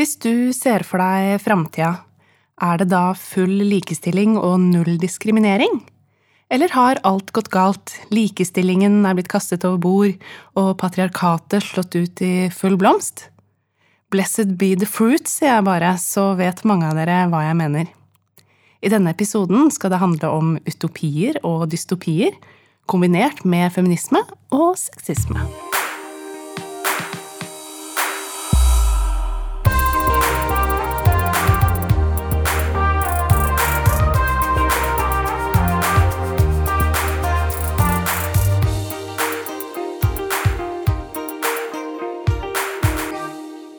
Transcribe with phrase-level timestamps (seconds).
[0.00, 1.90] Hvis du ser for deg framtida,
[2.64, 5.74] er det da full likestilling og null diskriminering?
[6.48, 10.24] Eller har alt gått galt, likestillingen er blitt kastet over bord
[10.56, 13.26] og patriarkatet slått ut i full blomst?
[14.08, 17.90] Blessed be the fruit, sier jeg bare, så vet mange av dere hva jeg mener.
[18.80, 22.40] I denne episoden skal det handle om utopier og dystopier,
[22.88, 25.44] kombinert med feminisme og sexisme.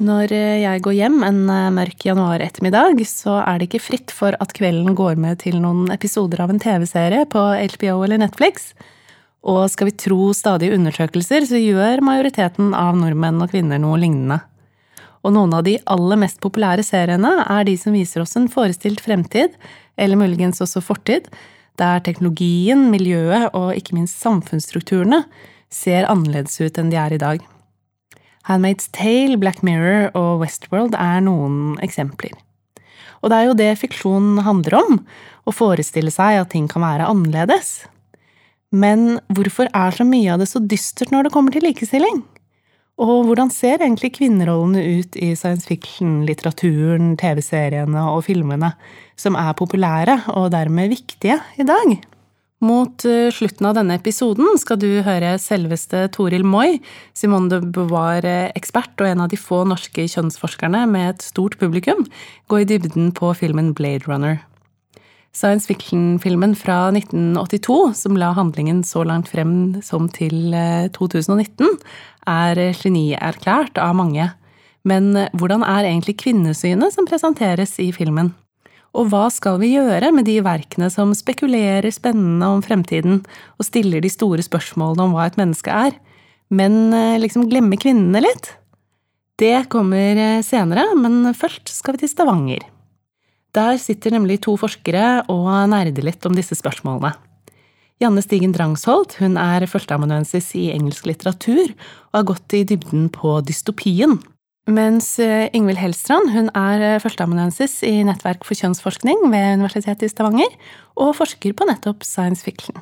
[0.02, 4.54] Når jeg går hjem en eh, mørk januarettermiddag, så er det ikke fritt for at
[4.58, 7.44] kvelden går med til noen episoder av en TV-serie på
[7.76, 8.72] HBO eller Netflix.
[9.46, 14.40] Og skal vi tro stadige undersøkelser, så gjør majoriteten av nordmenn og kvinner noe lignende.
[15.22, 19.06] Og noen av de aller mest populære seriene er de som viser oss en forestilt
[19.06, 19.54] fremtid,
[20.02, 21.30] eller muligens også fortid,
[21.78, 25.28] der teknologien, miljøet og ikke minst samfunnsstrukturene
[25.70, 27.52] ser annerledes ut enn de er i dag.
[28.52, 32.36] Handmaid's Tale, Black Mirror og Westworld er noen eksempler.
[33.22, 35.00] Og det er jo det fiksjon handler om,
[35.48, 37.86] å forestille seg at ting kan være annerledes.
[38.72, 42.22] Men hvorfor er så mye av det så dystert når det kommer til likestilling?
[43.02, 48.74] Og hvordan ser egentlig kvinnerollene ut i science fiction, litteraturen, TV-seriene og filmene,
[49.18, 51.96] som er populære og dermed viktige i dag?
[52.62, 56.78] Mot eh, slutten av denne episoden skal du høre selveste Toril Moi,
[57.18, 62.06] Simone de Beauvoir-ekspert og en av de få norske kjønnsforskerne med et stort publikum,
[62.54, 64.38] gå i dybden på filmen Blade Runner.
[65.34, 70.54] Science fiction-filmen fra 1982, som la handlingen så langt frem som til
[70.94, 71.98] 2019, eh,
[72.30, 74.30] er genierklært av mange.
[74.86, 78.36] Men eh, hvordan er egentlig kvinnesynet som presenteres i filmen?
[78.92, 83.22] Og hva skal vi gjøre med de verkene som spekulerer spennende om fremtiden
[83.56, 85.96] og stiller de store spørsmålene om hva et menneske er,
[86.52, 88.52] men eh, liksom glemmer kvinnene litt?
[89.40, 92.68] Det kommer eh, senere, men først skal vi til Stavanger.
[93.56, 97.16] Der sitter nemlig to forskere og nerder litt om disse spørsmålene.
[98.02, 103.36] Janne Stigen Drangsholt hun er førsteamanuensis i engelsk litteratur og har gått i dybden på
[103.46, 104.18] dystopien,
[104.70, 110.12] mens eh, Ingvild Helstrand hun er eh, førsteamanuensis i Nettverk for kjønnsforskning ved Universitetet i
[110.12, 110.54] Stavanger,
[111.00, 112.78] og forsker på nettopp science fiction.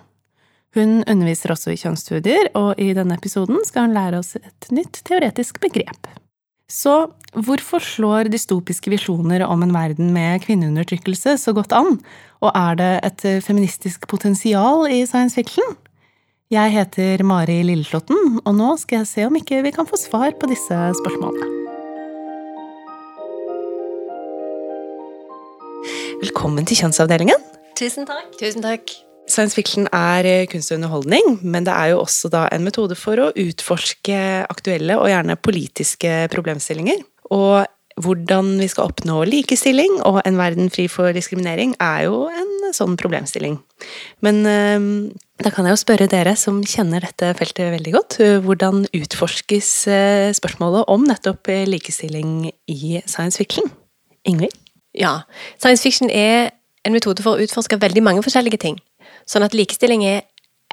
[0.75, 5.01] Hun underviser også i kjønnsstudier, og i denne episoden skal hun lære oss et nytt
[5.07, 6.11] teoretisk begrep.
[6.69, 11.97] Så hvorfor slår dystopiske visjoner om en verden med kvinneundertrykkelse så godt an,
[12.45, 15.79] og er det et feministisk potensial i science fiction?
[16.53, 20.33] Jeg heter Mari Lilleslåtten, og nå skal jeg se om ikke vi kan få svar
[20.37, 21.58] på disse spørsmålene.
[26.19, 27.39] Velkommen til Kjønnsavdelingen.
[27.79, 28.33] Tusen takk.
[28.35, 28.91] Tusen takk.
[29.31, 32.97] Science fiction er eh, kunst og underholdning, men det er jo også da en metode
[32.99, 34.19] for å utforske
[34.51, 37.05] aktuelle og gjerne politiske problemstillinger.
[37.31, 37.63] Og
[38.03, 42.99] hvordan vi skal oppnå likestilling og en verden fri for diskriminering, er jo en sånn
[42.99, 43.55] problemstilling.
[44.25, 44.91] Men eh,
[45.39, 50.31] da kan jeg jo spørre dere som kjenner dette feltet veldig godt, hvordan utforskes eh,
[50.35, 53.71] spørsmålet om nettopp likestilling i science fiction?
[54.27, 54.51] Ingrid?
[54.99, 55.21] Ja.
[55.57, 56.51] Science fiction er
[56.85, 58.79] en metode for å utforske veldig mange forskjellige ting.
[59.29, 60.23] Sånn at likestilling er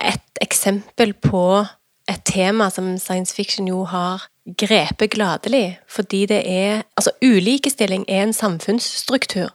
[0.03, 1.66] et eksempel på
[2.06, 8.22] et tema som science fiction jo har grepet gladelig, fordi det er Altså, ulikestilling er
[8.22, 9.50] en samfunnsstruktur,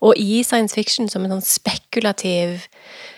[0.00, 2.68] og i science fiction som en sånn spekulativ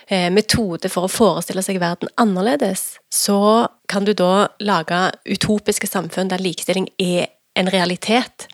[0.09, 6.31] eh, metode for å forestille seg verden annerledes, så kan du da lage utopiske samfunn
[6.31, 8.47] der likestilling er en realitet.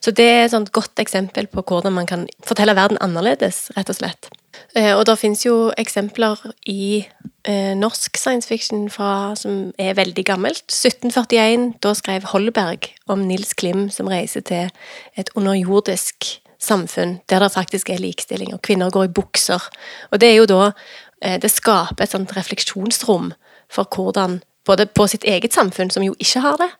[0.00, 3.98] Så det er et godt eksempel på hvordan man kan fortelle verden annerledes, rett og
[3.98, 4.30] slett.
[4.76, 6.40] Eh, og det fins jo eksempler
[6.70, 7.04] i
[7.46, 10.64] eh, norsk science fiction fra, som er veldig gammelt.
[10.68, 14.70] 1741, da skrev Holberg om Nils Klim som reiser til
[15.18, 19.62] et underjordisk samfunn der det faktisk er likestilling, og kvinner går i bukser.
[20.10, 20.72] Og det er jo da
[21.22, 23.32] eh, Det skaper et sånt refleksjonsrom
[23.70, 26.70] for hvordan både på sitt eget samfunn, som jo ikke har det,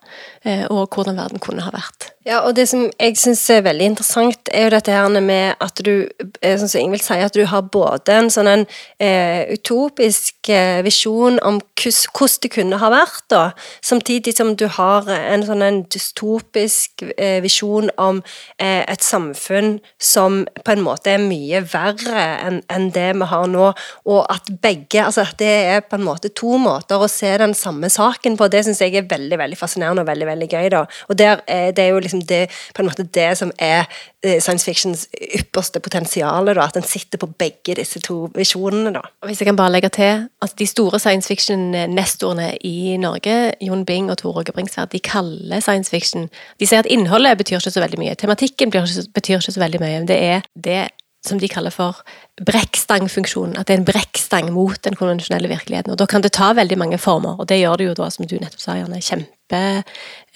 [0.43, 2.14] eh, og hvordan verden kunne ha vært.
[2.25, 5.77] Ja, og det som jeg syns er veldig interessant, er jo dette her med at
[5.85, 6.07] du,
[6.41, 8.63] eh, sånn som Ingvild sier, at du har både en sånn en
[8.97, 13.43] eh, utopisk eh, visjon om hvordan det kunne ha vært, da,
[13.85, 18.23] samtidig som du har en sånn en dystopisk eh, visjon om
[18.57, 23.45] eh, et samfunn som på en måte er mye verre enn en det vi har
[23.53, 23.69] nå,
[24.09, 27.53] og at begge Altså at det er på en måte to måter å se den
[27.53, 30.85] samme saken på, det syns jeg er veldig, veldig fascinerende og veldig, veldig gøy, da.
[31.11, 33.85] Og der, det er jo liksom liksom det, på en måte det som er
[34.23, 35.07] eh, science fictions
[35.37, 38.93] ypperste potensial, at en sitter på begge disse to visjonene.
[38.93, 39.01] da.
[39.25, 44.11] Hvis jeg kan bare legge til, at De store science fiction-nestorene i Norge, Jon Bing
[44.11, 46.29] og Tor Åge Bringsværd, de kaller science fiction
[46.59, 48.15] De sier at innholdet betyr ikke så veldig mye.
[48.15, 49.99] Tematikken betyr ikke så veldig mye.
[49.99, 50.89] men Det er det
[51.25, 52.03] som de kaller for
[52.45, 53.57] brekkstangfunksjonen.
[53.57, 55.91] At det er en brekkstang mot den konvensjonelle virkeligheten.
[55.91, 58.25] Og Da kan det ta veldig mange former, og det gjør det jo da, som
[58.25, 59.01] du nettopp sa, Janne,
[59.49, 59.83] kjempe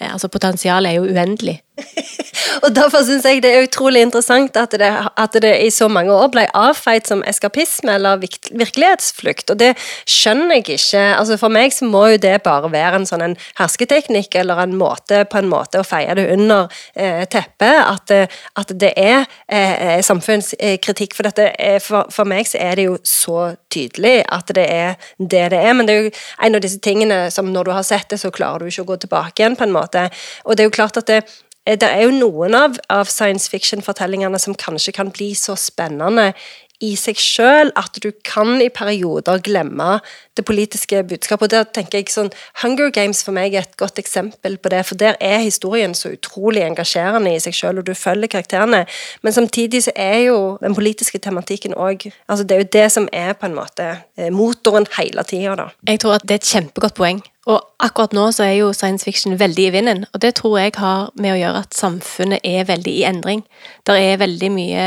[0.00, 1.58] Altså Potensialet er jo uendelig.
[2.64, 6.12] og Derfor syns jeg det er utrolig interessant at det, at det, i så mange
[6.12, 9.52] år ble avfeid som eskapisme eller virkelighetsflukt.
[9.52, 9.74] Og det
[10.08, 11.02] skjønner jeg ikke.
[11.18, 14.76] Altså For meg så må jo det bare være en sånn en hersketeknikk eller en
[14.80, 17.84] måte på en måte å feie det under eh, teppet.
[17.84, 18.16] At,
[18.56, 21.16] at, det er eh, samfunnskritikk.
[21.16, 25.46] For, dette for, for, meg så er det jo så tydelig at det er det
[25.52, 25.74] det er.
[25.76, 26.14] Men det er jo
[26.46, 28.90] en av disse tingene som når du har sett det, så klarer du ikke å
[28.92, 30.08] gå tilbake igjen, på en måte.
[30.44, 31.20] Og det er jo klart at det,
[31.66, 36.32] det er jo noen av, av science fiction-fortellingene som kanskje kan bli så spennende
[36.80, 39.98] i seg sjøl at du kan i perioder glemme
[40.38, 41.48] det politiske budskapet.
[41.48, 42.30] Og der tenker jeg sånn
[42.62, 46.14] Hunger Games for meg er et godt eksempel på det, for der er historien så
[46.16, 48.84] utrolig engasjerende i seg sjøl, og du følger karakterene.
[49.22, 53.08] Men samtidig så er jo den politiske tematikken òg altså Det er jo det som
[53.12, 53.86] er på en måte
[54.16, 55.68] eh, motoren hele tida, da.
[55.88, 57.20] Jeg tror at det er et kjempegodt poeng.
[57.50, 60.74] Og akkurat nå så er jo science fiction veldig i vinden, og det tror jeg
[60.76, 63.42] har med å gjøre at samfunnet er veldig i endring.
[63.88, 64.84] Det er veldig mye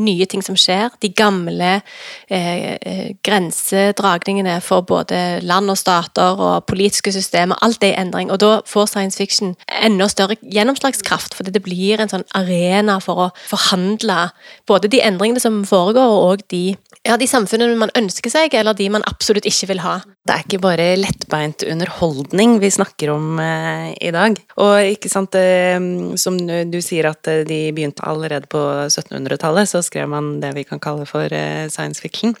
[0.00, 0.94] nye ting som skjer.
[1.04, 7.92] De gamle eh, eh, grensedragningene for både land og stater og politiske systemer, alt er
[7.92, 8.32] i endring.
[8.32, 13.26] Og da får science fiction enda større gjennomslagskraft, fordi det blir en sånn arena for
[13.26, 14.30] å forhandle
[14.70, 18.88] både de endringene som foregår, og de, ja, de samfunnene man ønsker seg, eller de
[18.92, 20.00] man absolutt ikke vil ha.
[20.24, 24.36] Det er ikke bare lettbeint underholdning vi snakker om eh, i dag.
[24.56, 25.78] Og ikke sant, eh,
[26.16, 30.64] som du sier at eh, de begynte allerede på 1700-tallet, så skrev man det vi
[30.64, 31.28] kan kalle for
[31.70, 32.34] science fiction.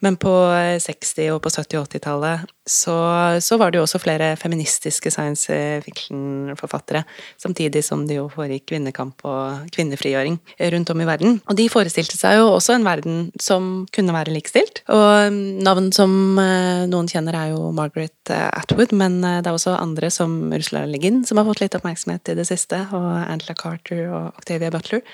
[0.00, 2.96] Men på 60- og på 70- og 80-tallet så,
[3.42, 5.50] så, var det jo også flere feministiske science
[5.84, 7.02] fiction-forfattere,
[7.40, 10.38] samtidig som det jo foregikk kvinnekamp og kvinnefrigjøring
[10.74, 11.40] rundt om i verden.
[11.50, 14.84] Og de forestilte seg jo også en verden som kunne være likestilt.
[14.92, 15.34] Og
[15.64, 20.84] navn som noen kjenner, er jo Margaret Atwood, men det er også andre som Ursula
[20.88, 24.72] Le Guin, som har fått litt oppmerksomhet i det siste, og Angela Carter og Octavia
[24.74, 25.04] Butler.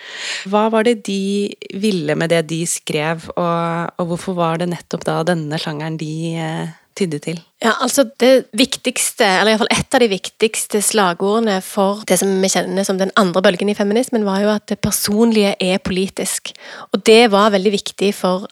[0.50, 5.06] Hva var det de ville med det de skrev, og, og hvorfor var det nettopp
[5.06, 7.40] da denne sjangeren de eh, tydde til?
[7.62, 12.50] Ja, altså Det viktigste, eller iallfall et av de viktigste slagordene for det som vi
[12.52, 16.52] kjenner som den andre bølgen i feminismen, var jo at det personlige er politisk.
[16.92, 18.46] Og det var veldig viktig for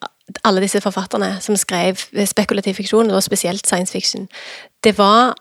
[0.44, 4.28] alle disse forfatterne som skrev spekulativ fiksjon, og spesielt science fiction.
[4.84, 5.34] Det var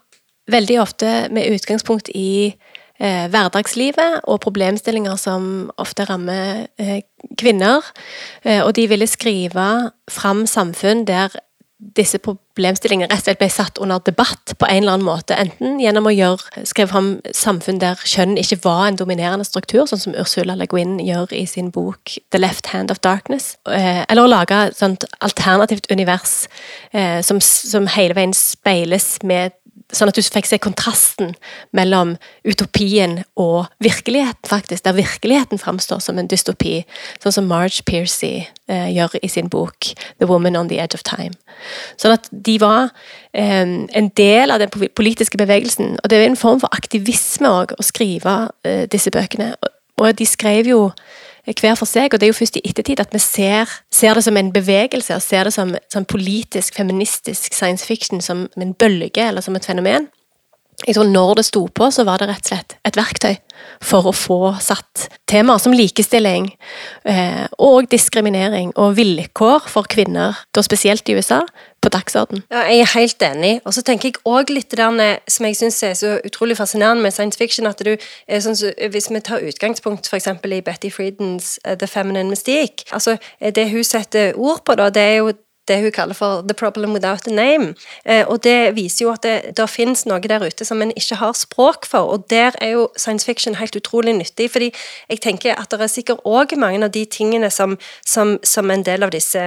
[0.52, 2.54] veldig ofte med utgangspunkt i
[3.00, 7.02] eh, hverdagslivet og problemstillinger som ofte rammer eh,
[7.40, 7.86] kvinner.
[8.44, 9.70] Eh, og de ville skrive
[10.12, 11.36] fram samfunn der
[11.98, 15.36] disse problemstillingene rett og slett ble satt under debatt på en eller annen måte.
[15.36, 20.02] Enten gjennom å gjøre, skrive fram samfunn der kjønn ikke var en dominerende struktur, sånn
[20.02, 23.56] som Ursula Le Guin gjør i sin bok The Left Hand of Darkness.
[23.68, 26.46] Eh, eller å lage et alternativt univers
[26.94, 29.58] eh, som, som hele veien speiles med
[29.94, 31.36] Sånn at du fikk se kontrasten
[31.76, 32.16] mellom
[32.50, 34.84] utopien og virkeligheten, faktisk.
[34.86, 36.82] Der virkeligheten framstår som en dystopi.
[37.24, 41.06] Sånn som Marge Piercy eh, gjør i sin bok 'The Woman on the Edge of
[41.06, 41.38] Time'.
[41.98, 42.90] Sånn at de var
[43.34, 46.00] eh, en del av den politiske bevegelsen.
[46.04, 49.54] Og det er en form for aktivisme òg, å skrive eh, disse bøkene.
[49.62, 49.70] Og,
[50.02, 50.90] og de skrev jo
[51.46, 52.14] hver for seg.
[52.14, 55.16] Og det er jo først i ettertid at vi ser, ser det som en bevegelse,
[55.16, 59.66] og ser det som som politisk, feministisk science fiction som en bølge, eller som et
[59.66, 60.10] fenomen.
[60.88, 63.36] Jeg tror når det sto på, så var det rett og slett et verktøy
[63.84, 66.50] for å få satt temaer som likestilling
[67.06, 71.44] eh, og diskriminering og vilkår for kvinner, da spesielt i USA,
[71.84, 72.44] på dagsorden.
[72.52, 73.54] Ja, jeg er helt enig.
[73.66, 77.04] Og så tenker jeg òg litt det der som jeg syns er så utrolig fascinerende
[77.04, 77.96] med science fiction, at du
[78.40, 80.28] sånn så, Hvis vi tar utgangspunkt f.eks.
[80.28, 85.02] i Betty Friedens uh, The Feminine Mystique altså Det hun setter ord på, da, det
[85.02, 85.32] er jo
[85.68, 87.74] det hun kaller for 'the problem without a name'.
[88.06, 91.16] Eh, og det viser jo at det, det finnes noe der ute som en ikke
[91.16, 94.52] har språk for, og der er jo science fiction helt utrolig nyttig.
[94.52, 94.74] fordi
[95.10, 98.84] jeg tenker at det er sikkert òg mange av de tingene som, som, som, en
[98.84, 99.40] del av disse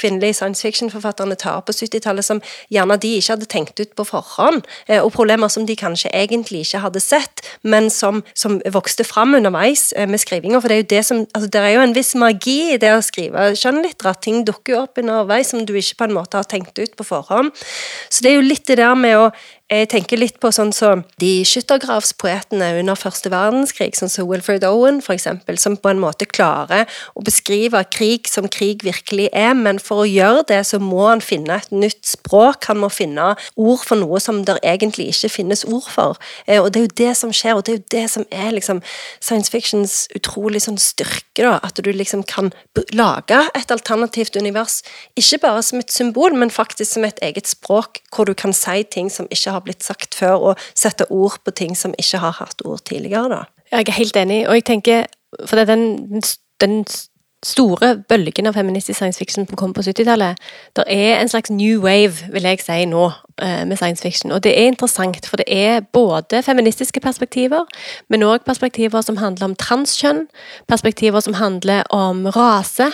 [0.00, 4.04] kvinnelige science fiction-forfatterne tar opp på 70-tallet, som gjerne de ikke hadde tenkt ut på
[4.04, 9.04] forhånd, eh, og problemer som de kanskje egentlig ikke hadde sett, men som, som vokste
[9.04, 10.60] fram underveis eh, med skrivinga.
[10.60, 12.92] For det er jo det som altså det er jo en viss magi i det
[12.94, 14.20] å skrive skjønnlitteratur.
[14.20, 17.06] Ting dukker jo opp underveis som du ikke på en måte har tenkt ut på
[17.06, 17.52] forhånd.
[18.08, 19.30] Så det er jo litt det der med å
[19.70, 24.98] jeg tenker litt på sånn som de skyttergravspoetene under første verdenskrig, sånn som Wilfred Owen,
[25.04, 29.78] for eksempel, som på en måte klarer å beskrive krig som krig virkelig er, men
[29.78, 33.84] for å gjøre det, så må han finne et nytt språk, han må finne ord
[33.86, 36.18] for noe som der egentlig ikke finnes ord for.
[36.46, 38.50] Eh, og det er jo det som skjer, og det er jo det som er
[38.56, 38.82] liksom
[39.20, 42.50] science fictions utrolig sånn styrke, da, at du liksom kan
[42.90, 44.80] lage et alternativt univers,
[45.14, 48.82] ikke bare som et symbol, men faktisk som et eget språk, hvor du kan si
[48.90, 52.38] ting som ikke har blitt sagt før, og sette ord på ting som ikke har
[52.40, 53.28] hatt ord tidligere.
[53.28, 53.42] da.
[53.70, 55.06] Jeg er helt enig, og jeg tenker
[55.46, 56.22] For det er den,
[56.60, 56.80] den
[57.46, 60.36] store bølgen av feministisk science fiction som kom på 70-tallet.
[60.76, 63.06] Det er en slags new wave, vil jeg si nå,
[63.40, 64.32] eh, med science fiction.
[64.32, 67.64] Og det er interessant, for det er både feministiske perspektiver,
[68.08, 70.26] men òg perspektiver som handler om transkjønn,
[70.68, 72.90] perspektiver som handler om rase,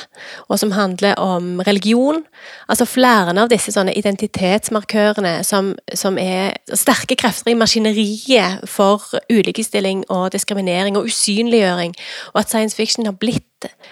[0.48, 2.24] og som handler om religion.
[2.68, 10.04] Altså flere av disse sånne identitetsmarkørene som, som er sterke krefter i maskineriet for ulikestilling
[10.08, 11.94] og diskriminering og usynliggjøring,
[12.34, 13.42] og at science fiction har blitt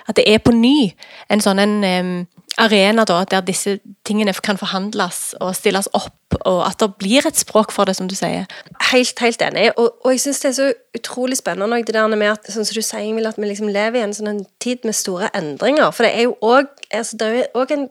[0.09, 0.93] at det er på ny
[1.31, 2.27] en sånn en
[2.59, 7.39] arena da, der disse tingene kan forhandles og stilles opp, og at det blir et
[7.39, 8.47] språk for det, som du sier.
[8.91, 9.71] Helt, helt enig.
[9.79, 12.77] Og, og jeg syns det er så utrolig spennende det der med at sånn som
[12.77, 15.91] du sier, Ingvild, at vi liksom lever i en sånn tid med store endringer.
[15.95, 17.87] For det er jo òg altså, også en,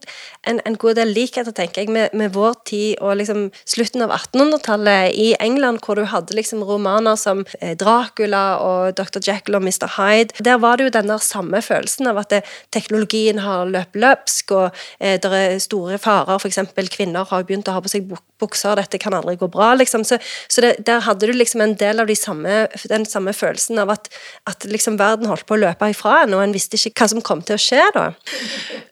[0.50, 4.14] en, en, god del likheter, tenker jeg, med, med, vår tid og liksom slutten av
[4.16, 9.22] 1800-tallet i England, hvor du hadde liksom romaner som eh, Dracula og Dr.
[9.24, 9.88] Jekyll og Mr.
[9.98, 10.44] Hyde.
[10.44, 12.44] Der var det jo den der samme følelsen av at det,
[12.76, 14.70] teknologien har løpt løpsk, og
[15.00, 16.60] eh, det er store farer, f.eks.
[16.94, 18.08] kvinner har begynt å ha på seg
[18.44, 20.06] bukser, dette kan aldri gå bra, liksom.
[20.08, 20.20] Så,
[20.52, 23.96] så det, der hadde du liksom en del av de samme, den samme følelsen av
[23.96, 24.12] at,
[24.50, 27.24] at liksom verden holdt på å løpe ifra en, og en visste ikke hva som
[27.26, 28.06] kom til å skje da.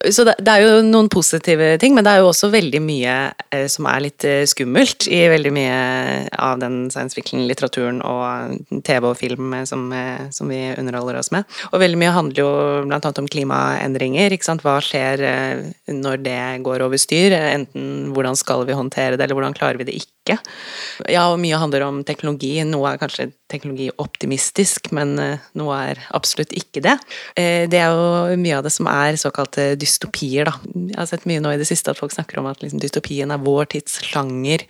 [0.09, 3.15] Så det, det, er jo noen positive ting, men det er jo også veldig mye
[3.51, 5.77] eh, som er litt eh, skummelt i veldig mye
[6.41, 11.31] av den science fiction-litteraturen og TV og film eh, som, eh, som, vi underholder oss
[11.33, 11.47] med.
[11.71, 12.51] Og veldig mye handler jo
[12.87, 14.33] blant annet om klimaendringer.
[14.33, 14.65] ikke sant?
[14.65, 17.35] Hva skjer eh, når det går over styr?
[17.37, 20.37] Enten hvordan skal vi håndtere det, eller klarer vi det ikke?
[21.09, 22.53] Ja, og mye handler om teknologi.
[22.67, 26.95] Noe er kanskje teknologioptimistisk, men eh, noe er absolutt ikke det.
[27.35, 30.55] Det er jo mye av det som er såkalte dystopier, da.
[30.91, 33.33] Jeg har sett mye nå i det siste at folk snakker om at liksom, dystopien
[33.33, 34.63] er vår tids sjanger,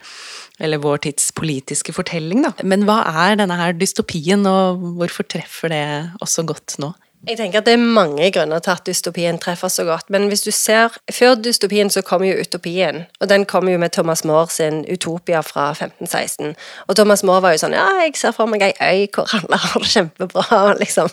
[0.62, 2.54] eller vår tids politiske fortelling, da.
[2.66, 5.86] Men hva er denne her dystopien, og hvorfor treffer det
[6.24, 6.94] oss så godt nå?
[7.28, 10.42] Jeg tenker at Det er mange grunner til at dystopien treffer så godt, men hvis
[10.42, 14.48] du ser Før dystopien så kom jo utopien, og den kom jo med Thomas More
[14.50, 16.56] sin Utopia fra 1516.
[16.88, 19.58] Og Thomas More var jo sånn Ja, jeg ser for meg ei øy hvor alle
[19.62, 21.10] har det kjempebra, liksom.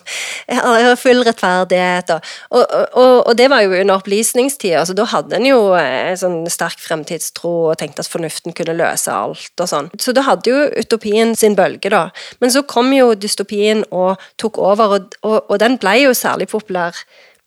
[0.97, 2.09] Full rettferdighet.
[2.15, 6.17] Og, og, og, og det var jo under opplysningstida, så da hadde en jo en
[6.17, 9.91] sånn sterk fremtidstro og tenkte at fornuften kunne løse alt og sånn.
[9.99, 12.07] Så da hadde jo utopien sin bølge, da.
[12.41, 16.95] Men så kom jo dystopien og tok over, og, og den ble jo særlig populær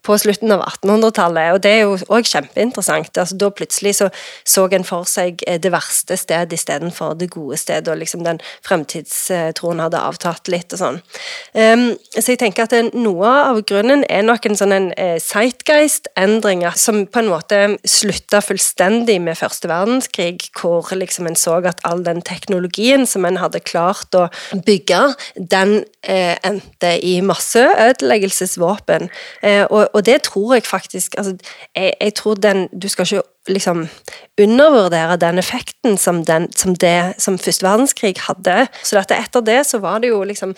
[0.03, 3.13] på slutten av 1800-tallet, og det er jo òg kjempeinteressant.
[3.17, 4.09] Altså, da plutselig så,
[4.45, 8.41] så en for seg eh, det verste sted istedenfor det gode stedet, og liksom den
[8.67, 11.01] fremtidstroen hadde avtatt litt og sånn.
[11.55, 16.65] Um, så jeg tenker at noe av grunnen er nok en sånn en uh, Zeitgeist-endring
[16.79, 22.03] som på en måte slutta fullstendig med første verdenskrig, hvor liksom en så at all
[22.05, 24.27] den teknologien som en hadde klart å
[24.67, 25.01] bygge,
[25.37, 29.09] den eh, endte i masseødeleggelsesvåpen.
[29.43, 31.37] Eh, og og det tror jeg faktisk altså,
[31.77, 33.89] jeg, jeg, tror den Du skal ikke liksom
[34.41, 38.67] undervurdere den effekten som, den, som det som første verdenskrig hadde.
[38.83, 40.55] Så dette, etter det så var det jo liksom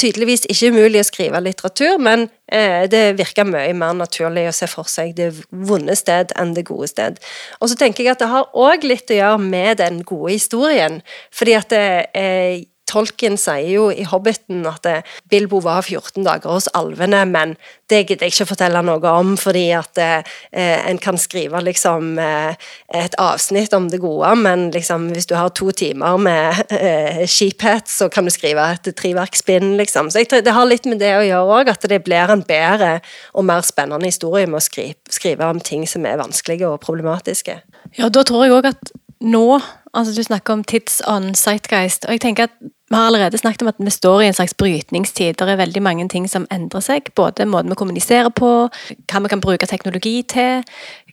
[0.00, 4.68] tydeligvis ikke umulig å skrive litteratur, men eh, det virka mye mer naturlig å se
[4.70, 7.20] for seg det vonde sted enn det gode sted.
[7.60, 11.00] Og så tenker jeg at det har òg litt å gjøre med den gode historien,
[11.36, 16.50] fordi at det, eh, Tolkien sier jo i Hobbiten at eh, Bilbo var 14 dager
[16.50, 17.54] hos alvene, men
[17.90, 22.54] det gidder jeg ikke fortelle noe om, fordi at eh, en kan skrive liksom eh,
[22.96, 27.90] et avsnitt om det gode, men liksom hvis du har to timer med eh, skiphet,
[27.90, 30.10] så kan du skrive et treverksbind, liksom.
[30.10, 32.98] Så jeg det har litt med det å gjøre òg, at det blir en bedre
[33.34, 37.60] og mer spennende historie med å skrive, skrive om ting som er vanskelige og problematiske.
[37.98, 39.60] Ja, da tror jeg òg at nå
[39.92, 42.04] altså Du snakker om tidsånd, sightguist.
[42.06, 42.54] og jeg tenker at
[42.90, 45.34] vi har allerede snakket om at vi står i en slags brytningstid.
[45.38, 47.12] Det er veldig mange ting som endrer seg.
[47.14, 50.64] Både måten vi kommuniserer på, hva vi kan bruke teknologi til,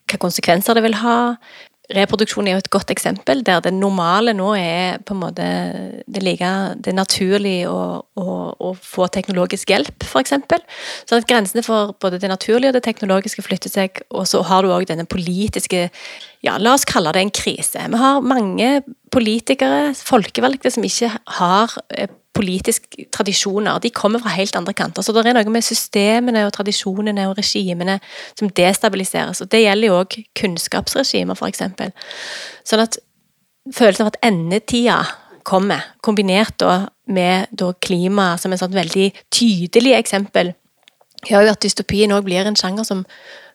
[0.10, 1.36] hva konsekvenser det vil ha.
[1.96, 5.46] Reproduksjon er jo et godt eksempel, der det normale nå er på en måte
[6.04, 6.50] det, like,
[6.84, 7.78] det er naturlig å,
[8.20, 10.36] å, å, få teknologisk hjelp, f.eks.
[10.36, 14.66] Sånn at grensene for både det naturlige og det teknologiske flytter seg, og så har
[14.66, 15.88] du òg denne politiske
[16.46, 17.88] ja, la oss kalle det en krise.
[17.92, 18.82] Vi har mange
[19.14, 23.82] politikere, folkevalgte, som ikke har eh, politiske tradisjoner.
[23.84, 25.06] De kommer fra helt andre kanter.
[25.06, 27.98] Så det er noe med systemene og tradisjonene og regimene
[28.38, 29.42] som destabiliseres.
[29.44, 31.66] Og det gjelder jo òg kunnskapsregimer, f.eks.
[32.68, 33.00] Sånn at
[33.74, 35.02] følelsen av at endetida
[35.48, 40.52] kommer, kombinert da med da klima som et sånt veldig tydelig eksempel,
[41.28, 43.06] gjør jo at dystopien òg blir en sjanger som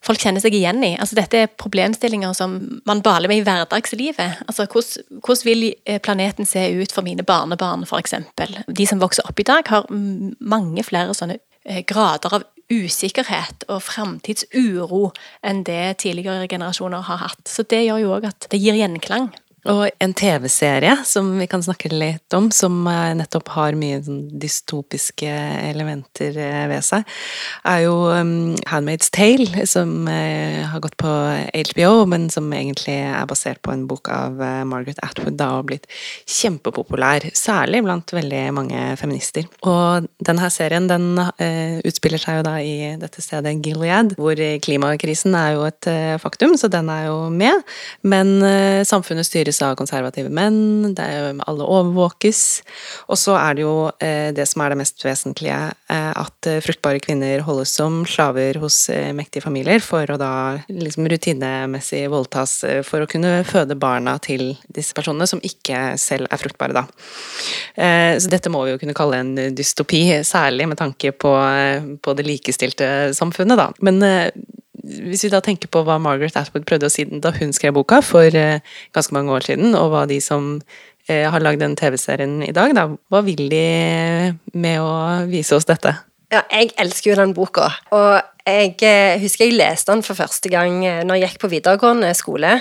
[0.07, 0.93] folk kjenner seg igjen i.
[1.01, 2.57] Altså, dette er problemstillinger som
[2.89, 4.43] man baler med i hverdagslivet.
[4.49, 8.19] Altså, hvordan, hvordan vil eh, planeten se ut for mine barnebarn, f.eks.?
[8.67, 13.83] De som vokser opp i dag, har mange flere sånne eh, grader av usikkerhet og
[13.85, 15.11] framtidsuro
[15.45, 17.43] enn det tidligere generasjoner har hatt.
[17.49, 19.31] Så det gjør jo òg at det gir gjenklang.
[19.71, 24.25] Og en TV-serie som vi kan snakke litt om, som eh, nettopp har mye sånn
[24.43, 25.31] dystopiske
[25.69, 27.07] elementer eh, ved seg,
[27.71, 31.13] er jo um, Handmaid's Tale, som uh, har gått på
[31.71, 35.87] HBO, men som egentlig er basert på en bok av Margaret Atwood, da, og blitt
[36.27, 39.47] kjempepopulær, særlig blant veldig mange feminister.
[39.63, 41.21] Og denne serien den
[41.87, 45.89] utspiller seg jo da i dette stedet Gilead, hvor klimakrisen er jo et
[46.23, 47.63] faktum, så den er jo med,
[48.07, 48.35] men
[48.89, 52.63] samfunnet styres styres av konservative menn, det er, alle overvåkes.
[53.13, 55.59] Og så er det jo eh, det som er det mest vesentlige,
[55.93, 60.33] eh, at eh, fruktbare kvinner holdes som slaver hos mektige familier for å da
[60.69, 66.41] liksom rutinemessig voldtas for å kunne føde barna til disse personene, som ikke selv er
[66.41, 66.85] fruktbare, da.
[68.21, 71.33] Så dette må vi jo kunne kalle en dystopi, særlig med tanke på,
[72.03, 73.69] på det likestilte samfunnet, da.
[73.85, 74.03] Men
[74.83, 78.01] hvis vi da tenker på hva Margaret Atwood prøvde å si da hun skrev boka
[78.05, 78.63] for eh,
[78.97, 80.57] ganske mange år siden, og hva de som
[81.09, 83.67] eh, har lagd den TV-serien i dag, da, hva vil de
[84.53, 84.95] med å
[85.31, 85.95] vise oss dette?
[86.33, 87.67] Ja, jeg elsker jo den boka.
[87.93, 92.09] Og jeg eh, husker jeg leste den for første gang når jeg gikk på videregående
[92.17, 92.55] skole.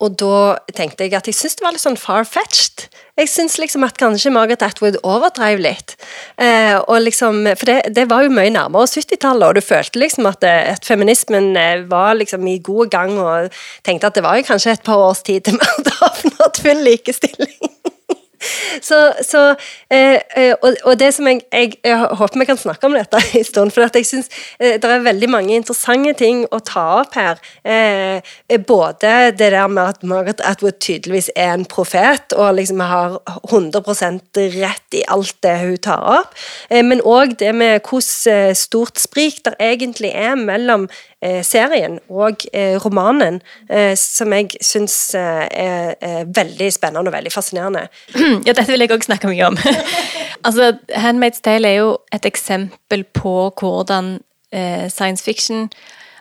[0.00, 2.86] Og da tenkte jeg at jeg syntes det var litt sånn far-fetched.
[3.20, 5.98] Jeg syns liksom at kanskje Margaret Atwood overdrev litt.
[6.40, 10.48] Eh, liksom, for det, det, var jo mye nærmere 70-tallet, og du følte liksom at,
[10.48, 11.52] at feminismen
[11.90, 13.52] var liksom i god gang, og
[13.84, 16.84] tenkte at det var jo kanskje et par års tid til vi hadde oppnådd full
[16.88, 17.76] likestilling.
[18.88, 19.42] Så, så
[19.90, 23.20] eh, eh, og, og, det som jeg, jeg, jeg, håper vi kan snakke om dette
[23.38, 24.28] en stund, for jeg syns
[24.60, 27.40] eh, det er veldig mange interessante ting å ta opp her.
[27.64, 32.82] Eh, eh både det der med at Margaret Atwood tydeligvis er en profet, og liksom
[32.84, 33.18] har
[33.50, 36.38] 100% rett i alt det hun tar opp,
[36.70, 40.88] eh, men òg det med hvordan stort sprik det egentlig er mellom
[41.42, 47.88] serien og eh, romanen, eh, som jeg syns er, veldig spennende og veldig fascinerende.
[48.46, 49.56] Ja, dette vil jeg òg snakke mye om.
[50.46, 54.18] altså, 'Handmaid's Tale' er jo et eksempel på hvordan
[54.88, 55.68] science fiction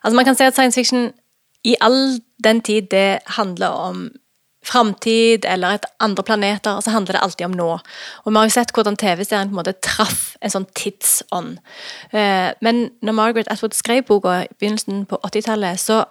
[0.03, 1.11] Altså, man kan si at science fiction
[1.63, 4.09] i all den tid det handler om
[4.67, 7.69] framtid eller et andre planeter, så handler det alltid om nå.
[8.25, 11.57] Og Vi har jo sett hvordan TV-serien på en måte traff en sånn tidsånd.
[12.11, 16.03] Eh, men når Margaret Atwood skrev boka i begynnelsen på 80-tallet, så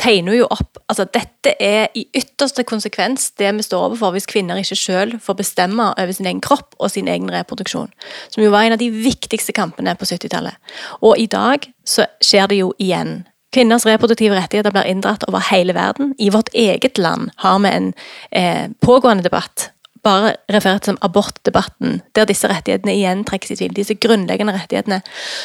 [0.00, 4.28] tegner hun jo opp altså Dette er i ytterste konsekvens det vi står overfor hvis
[4.30, 7.92] kvinner ikke selv får bestemme over sin egen kropp og sin egen reproduksjon.
[8.32, 10.58] Som jo var en av de viktigste kampene på 70-tallet.
[11.02, 13.22] Og i dag så skjer det jo igjen.
[13.54, 16.14] Kvinners reproduktive rettigheter blir inndratt over hele verden.
[16.18, 17.92] I vårt eget land har vi en
[18.30, 19.70] eh, pågående debatt,
[20.04, 23.76] bare referert som abortdebatten, der disse rettighetene igjen trekkes i tvil.
[23.76, 25.00] Disse grunnleggende rettighetene.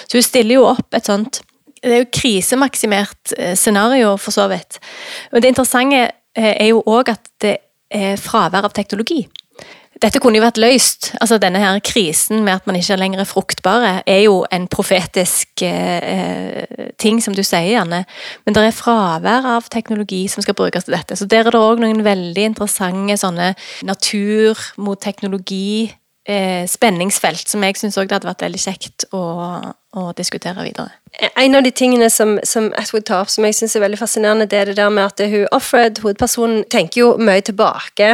[0.08, 1.44] Så hun stiller jo opp et sånt
[1.80, 4.82] Det er jo krisemaksimert eh, scenario, for så vidt.
[5.32, 6.02] Men det interessante
[6.36, 7.54] eh, er jo òg at det
[7.90, 9.22] er fravær av teknologi.
[10.00, 11.12] Dette kunne jo vært løst.
[11.20, 14.68] altså Denne her krisen med at man ikke er lenger er fruktbare, er jo en
[14.72, 16.64] profetisk eh,
[17.02, 18.06] ting, som du sier, Janne.
[18.46, 21.20] Men det er fravær av teknologi som skal brukes til dette.
[21.20, 23.52] Så der er det òg noen veldig interessante sånne
[23.88, 25.90] natur mot teknologi
[26.30, 29.24] eh, som jeg syns òg det hadde vært veldig kjekt å,
[30.00, 30.94] å, diskutere videre.
[31.20, 34.48] En av de tingene som, som Atwood tar opp som jeg syns er veldig fascinerende,
[34.48, 38.14] det er det der med at hun Offred, hovedpersonen, tenker jo mye tilbake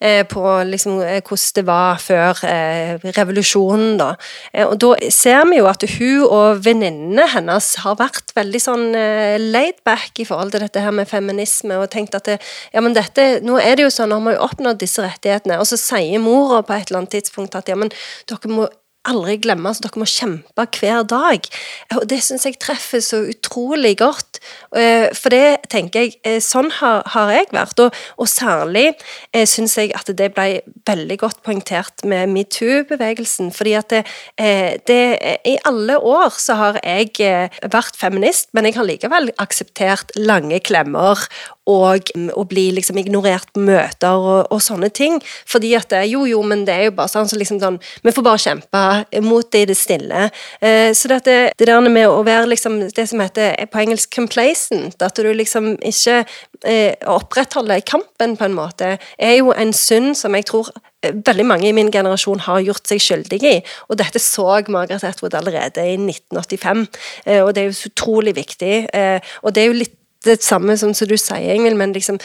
[0.00, 4.08] eh, på liksom, eh, hvordan det var før eh, revolusjonen, da.
[4.54, 8.88] Eh, og da ser vi jo at hun og venninnene hennes har vært veldig sånn
[8.96, 12.40] eh, laid back i forhold til dette her med feminisme, og tenkt at det,
[12.72, 15.60] ja, men dette, nå er det jo sånn, nå har vi jo oppnådd disse rettighetene,
[15.60, 17.92] og så sier mora på et eller annet tidspunkt at ja, men
[18.28, 18.70] dere må
[19.10, 21.48] aldri glemme, så dere må kjempe hver dag.
[21.96, 24.40] Og det syns jeg treffer så utrolig godt.
[24.76, 27.82] Eh, for det tenker jeg, eh, sånn har, har jeg vært.
[27.84, 28.86] Og, og særlig
[29.32, 33.52] eh, syns jeg at det ble veldig godt poengtert med metoo-bevegelsen.
[33.54, 34.04] fordi at det,
[34.88, 35.02] det,
[35.46, 41.28] I alle år så har jeg vært feminist, men jeg har likevel akseptert lange klemmer
[41.68, 45.18] og å bli liksom ignorert på møter og, og, sånne ting.
[45.48, 48.24] Fordi at jo, jo, men det er jo bare sånn, så liksom sånn Vi får
[48.24, 48.82] bare kjempe
[49.22, 50.28] mot det i det stille.
[50.60, 55.02] Eh, så dette, det der med å være liksom det som heter på engelsk 'complacent',
[55.04, 56.24] at du liksom ikke
[56.64, 60.70] eh, opprettholder kampen, på en måte, er jo en synd som jeg tror
[61.02, 63.56] eh, veldig mange i min generasjon har gjort seg skyldig i.
[63.88, 66.86] Og dette så Margaret Atwood allerede i 1985,
[67.26, 68.88] eh, og det er jo utrolig viktig.
[68.94, 72.18] Eh, og det er jo litt det samme som, du sier, Ingvild, men liksom,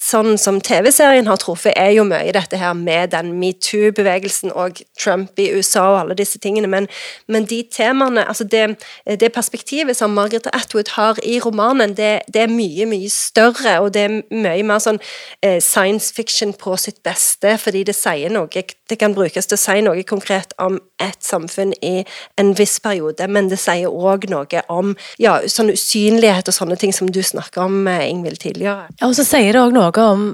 [0.00, 5.38] sånn som TV-serien har truffet, er jo mye dette her med den metoo-bevegelsen og Trump
[5.38, 6.88] i USA og alle disse tingene, men,
[7.28, 8.78] men de temaene, altså det,
[9.20, 13.92] det, perspektivet som Margaret Atwood har i romanen, det, det, er mye, mye større, og
[13.94, 15.00] det er mye mer sånn
[15.44, 19.60] eh, science fiction på sitt beste, fordi det sier noe, det kan brukes til å
[19.60, 22.00] si noe konkret om et samfunn i
[22.40, 26.96] en viss periode, men det sier òg noe om ja, sånn usynlighet og sånne ting
[26.96, 28.88] som du snakka om, med Ingvild, tidligere.
[29.06, 30.24] Og så sier det òg noe om,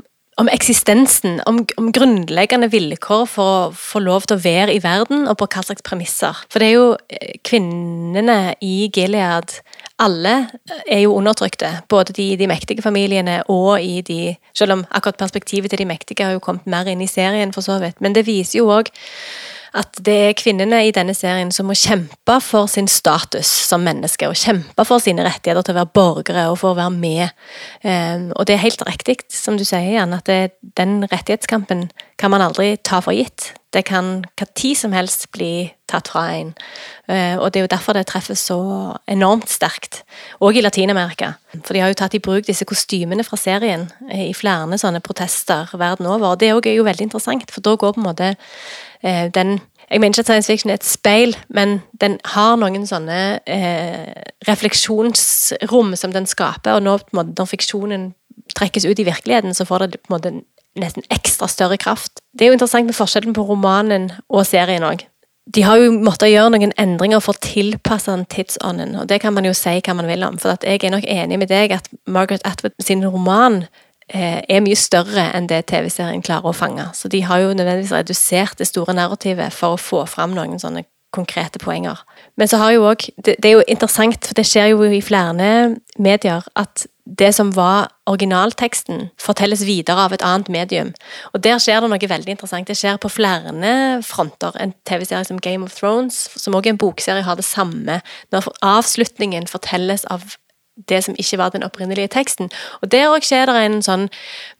[0.40, 5.26] om eksistensen, om, om, grunnleggende vilkår for å få lov til å være i verden,
[5.30, 6.44] og på hva slags premisser.
[6.52, 9.58] For det er jo eh, kvinnene i Gilead
[9.98, 10.34] alle
[10.84, 11.70] er jo undertrykte.
[11.88, 16.24] Både de, de mektige familiene og i de Selv om akkurat perspektivet til de mektige
[16.24, 18.00] har jo kommet mer inn i serien, for så vidt.
[18.00, 18.88] Men det viser jo òg
[19.76, 24.28] at det er kvinnene i denne serien som må kjempe for sin status som menneske,
[24.28, 27.46] og kjempe for sine rettigheter til å være borgere og for å være med.
[27.84, 30.30] Um, og det er helt riktig, som du sier, Jan, at
[30.80, 33.52] den rettighetskampen kan man aldri ta for gitt.
[33.74, 36.54] Det kan hva tid som helst bli tatt fra en.
[37.10, 38.58] Uh, og det er jo derfor det treffer så
[39.10, 40.00] enormt sterkt,
[40.40, 41.34] òg i Latin-Amerika.
[41.60, 45.68] For de har jo tatt i bruk disse kostymene fra serien i flere sånne protester
[45.76, 46.32] verden over.
[46.32, 48.34] Og det er jo veldig interessant, for da går på en måte
[49.02, 52.88] eh, den jeg mener ikke at science fiction er et speil, men den har noen
[52.90, 58.08] sånne eh, refleksjonsrom som den skaper, og nå, når, fiksjonen
[58.58, 60.32] trekkes ut i virkeligheten, så får det på en måte
[60.80, 62.20] nesten ekstra større kraft.
[62.32, 65.06] Det er jo interessant med forskjellen på romanen og serien òg.
[65.54, 69.34] De har jo måttet gjøre noen endringer for å tilpasse den tidsånden, og det kan
[69.34, 70.40] man jo si hva man vil om.
[70.42, 73.62] For jeg er nok enig med deg at Margaret Atwood sin roman
[74.06, 76.84] Eh, er mye større enn det TV-serien klarer å fange.
[76.94, 80.84] Så de har jo nødvendigvis redusert det store narrativet for å få fram noen sånne
[81.14, 82.02] konkrete poenger.
[82.36, 85.00] Men så har jo også, det, det, er jo interessant, for det skjer jo i
[85.04, 85.32] flere
[85.98, 90.92] medier, at det som var originalteksten, fortelles videre av et annet medium.
[91.32, 92.66] Og der skjer det noe veldig interessant.
[92.66, 93.54] Det skjer på flere
[94.02, 94.56] fronter.
[94.58, 98.00] En TV-serie som Game of Thrones, som også er en bokserie, har det samme.
[98.34, 100.34] Når avslutningen fortelles av
[100.88, 102.50] det som ikke var den opprinnelige teksten.
[102.82, 104.08] Og Der òg skjer det en sånn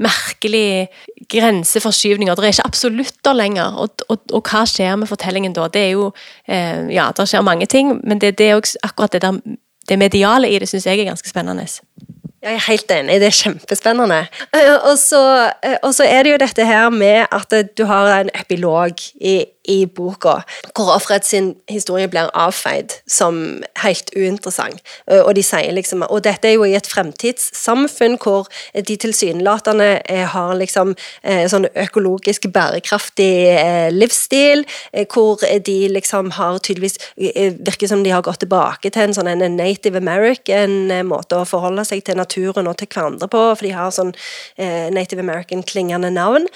[0.03, 0.89] merkelig
[1.33, 2.31] grenseforskyvning.
[2.31, 3.77] Det er ikke absolutter lenger.
[3.77, 5.69] Og, og, og, hva skjer med fortellingen da?
[5.69, 6.11] Det er jo
[6.49, 9.41] eh, Ja, det skjer mange ting, men det, det er også akkurat det der
[9.89, 11.67] det mediale i det syns jeg er ganske spennende.
[12.43, 14.27] Jeg er helt enig, det er kjempespennende.
[14.55, 18.21] Eh, og så, eh, og så er det jo dette her med at du har
[18.21, 20.41] en epilog i i boka,
[20.75, 24.83] hvor offeret sin historie blir avfeid som helt uinteressant.
[25.11, 30.03] Eh, og de sier liksom Og dette er jo i et fremtidssamfunn hvor de tilsynelatende
[30.09, 34.65] eh, har liksom eh, sånn økologisk bærekraftig livsstil,
[35.13, 39.57] hvor de liksom har tydeligvis Virker som de har gått tilbake til en sånn en
[39.57, 43.95] native american måte å forholde seg til naturen og til hverandre på, for de har
[43.95, 44.13] sånn
[44.93, 46.47] native american-klingende navn.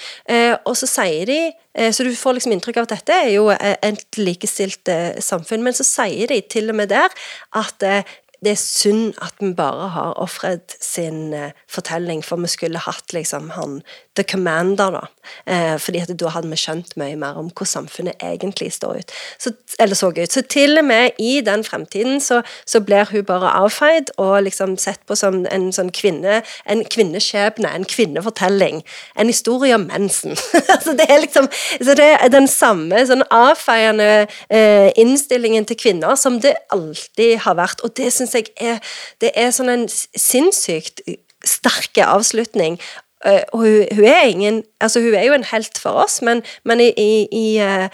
[0.67, 1.39] Og så sier de
[1.77, 5.63] Eh, så du får liksom inntrykk av at dette er jo et likestilt eh, samfunn.
[5.63, 7.13] Men så sier de til og med der
[7.59, 11.33] at eh, det er synd at vi bare har Offred sin
[11.69, 13.81] fortelling, for vi skulle hatt liksom han
[14.15, 14.99] The Commander, da.
[15.47, 19.13] Eh, fordi at da hadde vi skjønt mye mer om hvordan samfunnet egentlig står ut.
[19.39, 20.33] Så, eller så ut.
[20.33, 24.75] Så til og med i den fremtiden så, så blir hun bare avfeid og liksom
[24.81, 28.81] sett på som en sånn kvinne, en kvinneskjebne, en kvinnefortelling.
[29.15, 30.35] En historie om mensen.
[30.75, 31.47] altså det er liksom
[31.81, 37.55] Så det er den samme sånn avfeiende eh, innstillingen til kvinner som det alltid har
[37.61, 38.81] vært, og det syns jeg er
[39.21, 41.03] Det er sånn en sinnssykt
[41.45, 42.79] sterke avslutning
[43.21, 46.41] Uh, og hun, hun, er ingen Altså, hun er jo en helt for oss, men,
[46.65, 47.85] men i, i, i, uh,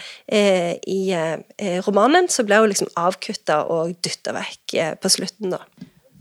[0.88, 1.36] i uh,
[1.84, 5.60] romanen så ble hun liksom avkutta og dytta vekk på slutten, da.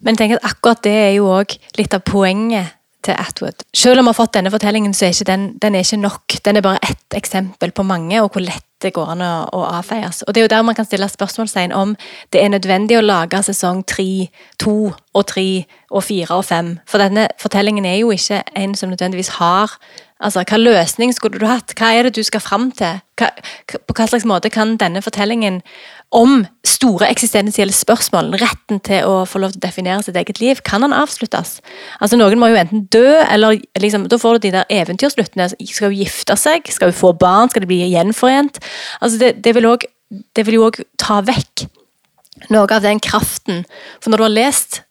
[0.03, 2.75] Men jeg tenker at akkurat det er jo òg litt av poenget
[3.07, 3.63] til Atwood.
[3.71, 6.37] Selv om vi har fått denne fortellingen, så er ikke den, den er ikke nok.
[6.43, 10.21] Den er bare ett eksempel på mange, og hvor lett det går an å, avfeies.
[10.27, 11.95] Og det er jo der man kan stille spørsmålstegn om
[12.33, 14.27] det er nødvendig å lage sesong tre,
[14.61, 16.75] to og tre og fire og fem.
[16.89, 19.77] For denne fortellingen er jo ikke en som nødvendigvis har
[20.23, 21.75] Altså, Hva løsning skulle du hatt?
[21.77, 23.01] Hva er det du skal fram til?
[23.17, 23.29] Hva,
[23.85, 25.61] på hva slags måte kan denne fortellingen
[26.15, 30.61] om store eksistensielle spørsmål, retten til å få lov til å definere sitt eget liv,
[30.65, 31.59] kan den avsluttes?
[32.01, 35.51] Altså, Noen må jo enten dø, eller liksom, da får du de der eventyrsluttene.
[35.61, 36.69] Skal hun gifte seg?
[36.73, 37.53] Skal hun få barn?
[37.53, 38.61] Skal de bli gjenforent?
[39.01, 39.93] Altså, det, det, vil også,
[40.37, 41.67] det vil jo òg ta vekk
[42.53, 43.65] noe av den kraften.
[44.01, 44.81] For når du har lest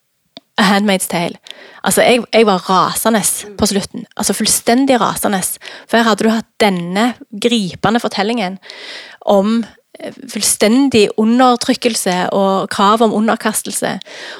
[0.56, 1.36] A Handmaid's Tale.
[1.84, 3.20] Altså, jeg, jeg, var rasende
[3.58, 4.06] på slutten.
[4.16, 5.42] Altså Fullstendig rasende.
[5.88, 7.10] For her hadde du hatt denne
[7.42, 8.58] gripende fortellingen
[9.20, 9.64] om
[10.30, 13.96] fullstendig undertrykkelse og krav om underkastelse,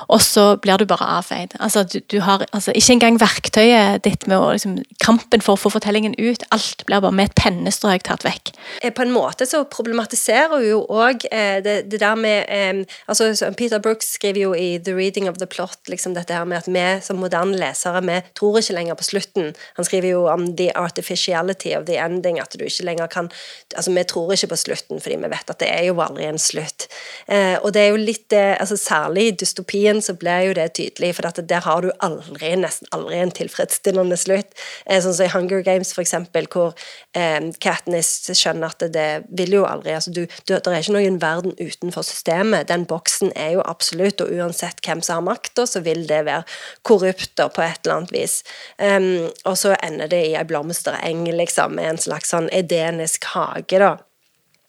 [0.09, 1.57] og så blir du bare avfeid.
[1.61, 5.61] Altså, du, du har altså, ikke engang verktøyet ditt med å, liksom, kampen for å
[5.61, 6.45] få fortellingen ut.
[6.55, 8.53] Alt blir bare med et pennestrøk tatt vekk.
[8.83, 12.99] Eh, på en måte så problematiserer hun jo òg eh, det, det, der med eh,
[13.11, 16.62] altså Peter Brooks skriver jo i The Reading of the Plot liksom dette her med
[16.62, 19.53] at vi som moderne lesere vi tror ikke lenger på slutten.
[19.79, 23.31] Han skriver jo om the artificiality of the ending, at du ikke lenger kan
[23.77, 26.40] altså Vi tror ikke på slutten fordi vi vet at det er jo aldri en
[26.40, 26.88] slutt.
[27.26, 30.66] Eh, og det er jo litt det altså Særlig i dystopien så blir jo det
[30.76, 34.52] tydelig, for at der har du aldri, nesten aldri en tilfredsstillende slutt.
[34.85, 36.74] Eh, sånn som i Hunger Games, for eksempel, hvor
[37.18, 41.18] eh, Katniss skjønner at det vil jo aldri altså du, du, Det er ikke noen
[41.22, 42.68] verden utenfor systemet.
[42.70, 46.44] Den boksen er jo absolutt, og uansett hvem som har makta, så vil det være
[46.87, 48.40] korrupt på et eller annet vis.
[48.78, 53.80] Um, og så ender det i ei blomstereng, liksom, med en slags sånn edenisk hage,
[53.82, 53.96] da.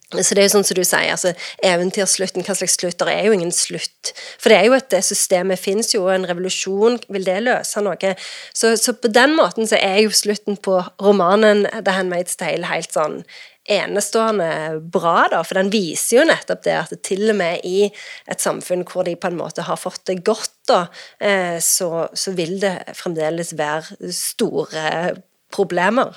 [0.08, 1.34] Så det er jo sånn som du sier, altså
[1.67, 3.02] eventyrslutten, hva slags slutt?
[3.02, 4.13] Det er jo ingen slutt.
[4.39, 7.84] For det er jo at det systemet fins jo, og en revolusjon, vil det løse
[7.84, 8.13] noe?
[8.56, 12.96] Så, så, på den måten så er jo slutten på romanen The Handmaid's Tale helt
[12.96, 13.20] sånn
[13.67, 17.89] enestående bra, da, for den viser jo nettopp det at det til og med i
[17.91, 20.86] et samfunn hvor de på en måte har fått det godt, da,
[21.20, 25.17] eh, så, så vil det fremdeles være store
[25.52, 26.15] problemer.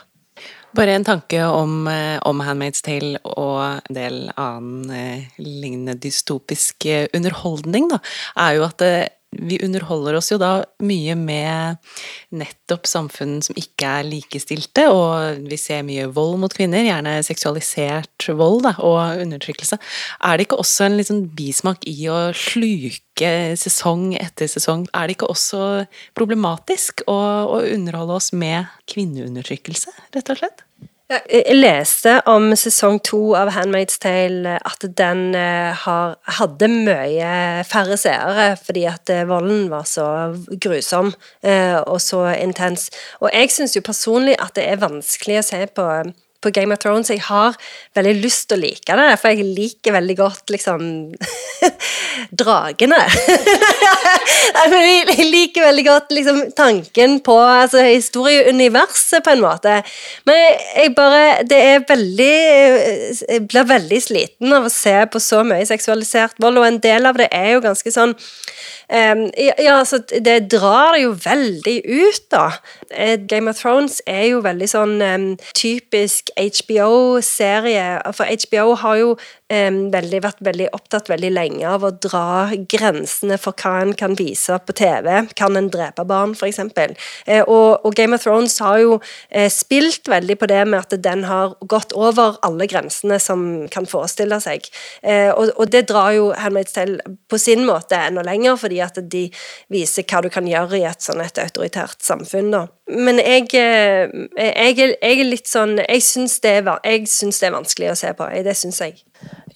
[0.77, 6.87] Bare en tanke om, eh, om Handmaid's Tale og en del annen eh, lignende dystopisk
[6.87, 7.99] eh, underholdning, da,
[8.39, 8.93] er jo at det,
[9.39, 11.79] vi underholder oss jo da mye med
[12.35, 18.27] nettopp samfunn som ikke er likestilte, og vi ser mye vold mot kvinner, gjerne seksualisert
[18.37, 19.79] vold da, og undertrykkelse.
[20.27, 24.89] Er det ikke også en liksom bismak i å sluke sesong etter sesong?
[24.91, 25.63] Er det ikke også
[26.19, 27.21] problematisk å,
[27.55, 30.67] å underholde oss med kvinneundertrykkelse, rett og slett?
[31.11, 37.97] Jeg leste om sesong to av Handmaid's Tale at den eh, har, hadde mye færre
[37.99, 40.07] seere fordi at eh, volden var så
[40.55, 41.11] grusom
[41.43, 42.93] eh, og så intens.
[43.19, 45.89] Og jeg syns jo personlig at det er vanskelig å se på
[46.43, 47.11] på Game of Thrones.
[47.13, 47.57] Jeg har
[47.97, 50.87] veldig lyst til å like det, for jeg liker veldig godt liksom
[52.41, 52.99] Dragene.
[54.71, 59.81] jeg liker veldig godt liksom tanken på altså, historieuniverset, på en måte.
[60.29, 60.41] Men
[60.77, 62.35] jeg bare Det er veldig
[63.31, 67.09] Jeg blir veldig sliten av å se på så mye seksualisert vold, og en del
[67.09, 72.47] av det er jo ganske sånn um, Ja, altså, det drar jo veldig ut, da.
[72.91, 78.01] Eh, Game of Thrones er jo veldig sånn um, typisk HBO-serie.
[78.17, 79.13] For HBO har jo
[79.51, 84.57] veldig, vært veldig opptatt veldig lenge av å dra grensene for hva en kan vise
[84.67, 85.09] på TV.
[85.39, 86.61] Kan en drepe barn, f.eks.?
[87.27, 90.97] Eh, og, og Game of Thrones har jo eh, spilt veldig på det med at
[91.03, 94.71] den har gått over alle grensene som kan forestille seg.
[95.03, 99.03] Eh, og, og det drar jo Handmaid's Tale på sin måte enda lenger, fordi at
[99.11, 99.27] de
[99.73, 102.53] viser hva du kan gjøre i et sånn et autoritært samfunn.
[102.55, 102.67] da.
[102.91, 108.11] Men jeg, jeg, jeg, er litt sånn Jeg syns det, det, er vanskelig å se
[108.19, 108.27] på.
[108.47, 108.99] Det syns jeg.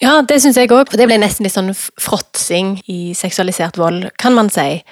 [0.02, 0.90] Ja, det syns jeg òg.
[0.90, 4.82] Det ble nesten litt sånn fråtsing i seksualisert vold, kan man si.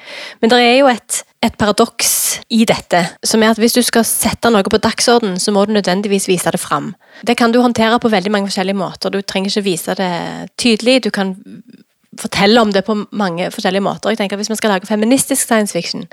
[0.41, 2.13] Men det er jo et, et paradoks
[2.55, 5.75] i dette, som er at hvis du skal sette noe på dagsorden, så må du
[5.75, 6.93] nødvendigvis vise det fram.
[7.27, 9.13] Det kan du håndtere på veldig mange forskjellige måter.
[9.13, 10.13] Du trenger ikke vise det
[10.61, 11.01] tydelig.
[11.05, 11.35] Du kan
[12.21, 14.13] fortelle om det på mange forskjellige måter.
[14.13, 16.07] Jeg tenker at Hvis man skal lage feministisk science fiction,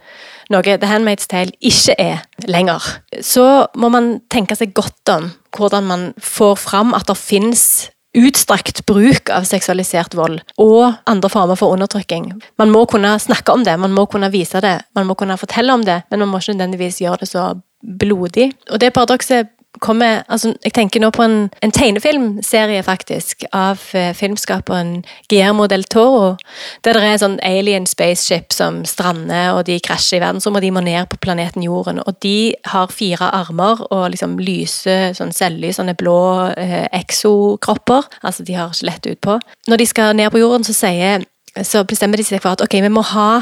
[0.50, 2.82] noe The Handmaid's Tale ikke er lenger,
[3.22, 8.86] så må man tenke seg godt om hvordan man får fram at det finnes utstrakt
[8.90, 12.32] bruk av seksualisert vold og andre former for undertrykking.
[12.58, 15.74] Man må kunne snakke om det, man må kunne vise det, man må kunne fortelle
[15.74, 17.52] om det, men man må ikke nødvendigvis gjøre det så
[18.00, 18.52] blodig.
[18.72, 24.12] Og det paradokset kommer altså, Jeg tenker nå på en, en tegnefilmserie, faktisk, av eh,
[24.18, 26.36] filmskaperen Guillermo del Toro.
[26.84, 30.74] Der det er sånn alien spaceship som strander, og de krasjer i verdensrommet, og de
[30.76, 32.02] må ned på planeten Jorden.
[32.06, 36.20] Og de har fire armer og liksom lyse, sånn selvlys, sånne blå
[36.58, 38.10] eh, exokropper.
[38.24, 39.40] Altså, de har skjelett utpå.
[39.70, 41.28] Når de skal ned på jorden, så sier
[41.66, 43.42] så bestemmer de seg for at ok, vi må ha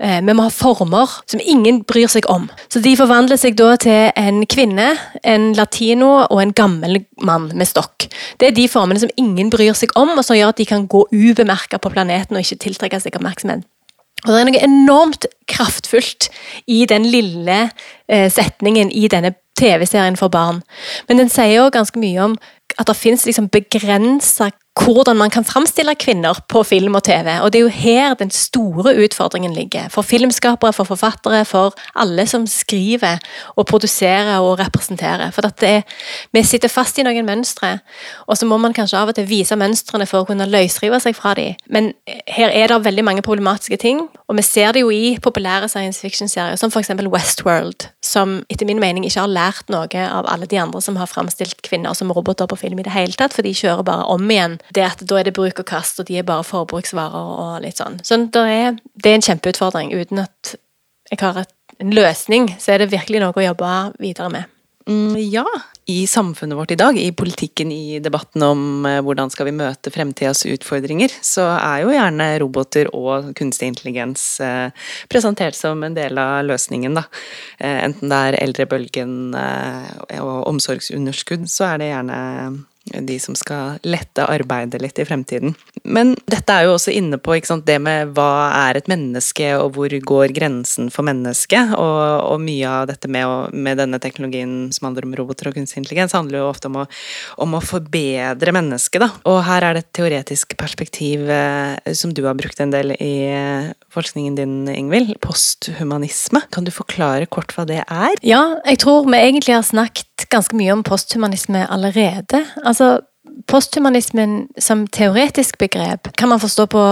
[0.00, 2.48] vi må ha former som ingen bryr seg om.
[2.66, 4.88] Så de forvandler seg da til en kvinne,
[5.22, 8.08] en latino og en gammel mann med stokk.
[8.40, 10.88] Det er de formene som ingen bryr seg om, og som gjør at de kan
[10.90, 13.62] gå ubemerka på planeten og ikke tiltrekke seg oppmerksomhet.
[14.24, 16.30] Og Det er noe enormt kraftfullt
[16.66, 17.68] i den lille
[18.08, 20.62] eh, setningen i denne TV-serien for barn.
[21.08, 22.38] Men den sier også ganske mye om
[22.80, 27.28] at det finnes liksom begrensa hvordan man kan framstille kvinner på film og TV.
[27.42, 29.88] Og det er jo her den store utfordringen ligger.
[29.88, 33.18] For filmskapere, for forfattere, for alle som skriver
[33.56, 35.30] og produserer og representerer.
[35.30, 35.82] For er,
[36.32, 37.78] vi sitter fast i noen mønstre,
[38.26, 41.16] og så må man kanskje av og til vise mønstrene for å kunne løsrive seg
[41.16, 41.54] fra dem.
[41.70, 41.92] Men
[42.28, 46.02] her er det veldig mange problematiske ting, og vi ser det jo i populære science
[46.02, 46.90] fiction-serier, som f.eks.
[47.14, 51.10] Westworld, som etter min mening ikke har lært noe av alle de andre som har
[51.10, 54.30] framstilt kvinner som roboter på film i det hele tatt, for de kjører bare om
[54.30, 57.60] igjen det at da er det bruk og kast, og de er bare forbruksvarer og
[57.66, 58.00] litt sånn.
[58.06, 59.92] Så det er, det er en kjempeutfordring.
[59.94, 60.56] Uten at
[61.10, 64.53] jeg har en løsning, så er det virkelig noe å jobbe videre med.
[64.84, 65.46] Mm, ja,
[65.84, 69.88] i samfunnet vårt i dag, i politikken, i debatten om eh, hvordan skal vi møte
[69.92, 74.68] fremtidas utfordringer, så er jo gjerne roboter og kunstig intelligens eh,
[75.08, 77.06] presentert som en del av løsningen, da.
[77.56, 82.20] Eh, enten det er eldrebølgen og omsorgsunderskudd, så er det gjerne
[82.84, 85.54] de som skal lette arbeidet litt i fremtiden.
[85.84, 89.74] Men dette er jo også inne på sant, det med hva er et menneske, og
[89.76, 91.74] hvor går grensen for mennesket?
[91.80, 95.80] Og, og mye av dette med, med, denne teknologien som handler om roboter og kunstig
[95.80, 96.86] intelligens, handler jo ofte om å,
[97.44, 99.10] om å forbedre mennesket, da.
[99.32, 103.14] Og her er det et teoretisk perspektiv eh, som du har brukt en del i
[103.30, 105.16] eh, forskningen din, Ingvild.
[105.24, 106.44] Posthumanisme.
[106.52, 108.16] Kan du forklare kort hva det er?
[108.26, 112.44] Ja, jeg tror vi egentlig har snakket ganske mye om posthumanisme allerede.
[113.50, 116.84] Posthumanismen som teoretisk begrep kan man forstå på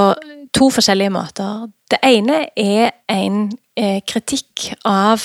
[0.55, 1.68] to forskjellige måter.
[1.90, 5.23] Det ene er en eh, kritikk av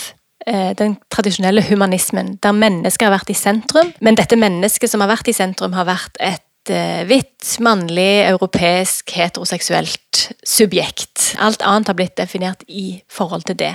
[0.48, 3.92] eh, den tradisjonelle humanismen, der mennesket har vært i sentrum.
[4.02, 10.08] Men dette mennesket som har vært i sentrum, har vært et hvitt, mannlig, europeisk, heteroseksuelt
[10.44, 11.36] subjekt.
[11.40, 13.74] Alt annet har blitt definert i forhold til det.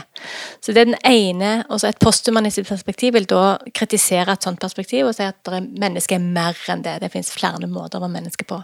[0.62, 5.08] Så det er den ene, også Et posthumanistisk perspektiv vil da kritisere et sånt perspektiv
[5.08, 7.00] og si at mennesket er mer enn det.
[7.02, 8.60] Det finnes flere måter å være menneske på.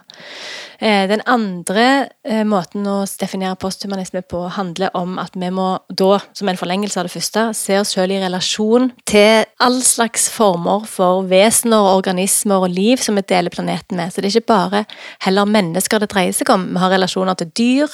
[0.79, 6.21] Eh, den andre eh, måten å definere posthumanisme på handler om at vi må da,
[6.33, 10.87] som en forlengelse av det første, se oss selv i relasjon til all slags former
[10.88, 14.14] for vesener, organismer og liv som vi deler planeten med.
[14.18, 14.81] Så det er ikke bare
[15.22, 16.64] heller mennesker det dreier seg om.
[16.72, 17.92] Vi har relasjoner til dyr,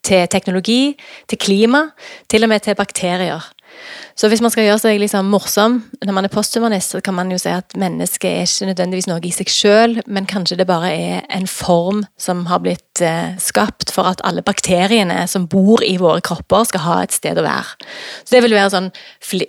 [0.00, 0.96] til teknologi,
[1.28, 1.90] til klima,
[2.32, 3.44] til og med til bakterier.
[4.16, 7.28] Så hvis man skal gjøre seg liksom morsom når man er posthumanist, så kan man
[7.30, 10.90] jo si at mennesket er ikke nødvendigvis noe i seg sjøl, men kanskje det bare
[10.90, 15.98] er en form som har blitt eh, skapt for at alle bakteriene som bor i
[16.00, 17.76] våre kropper, skal ha et sted å være.
[18.24, 18.90] Så det vil være sånn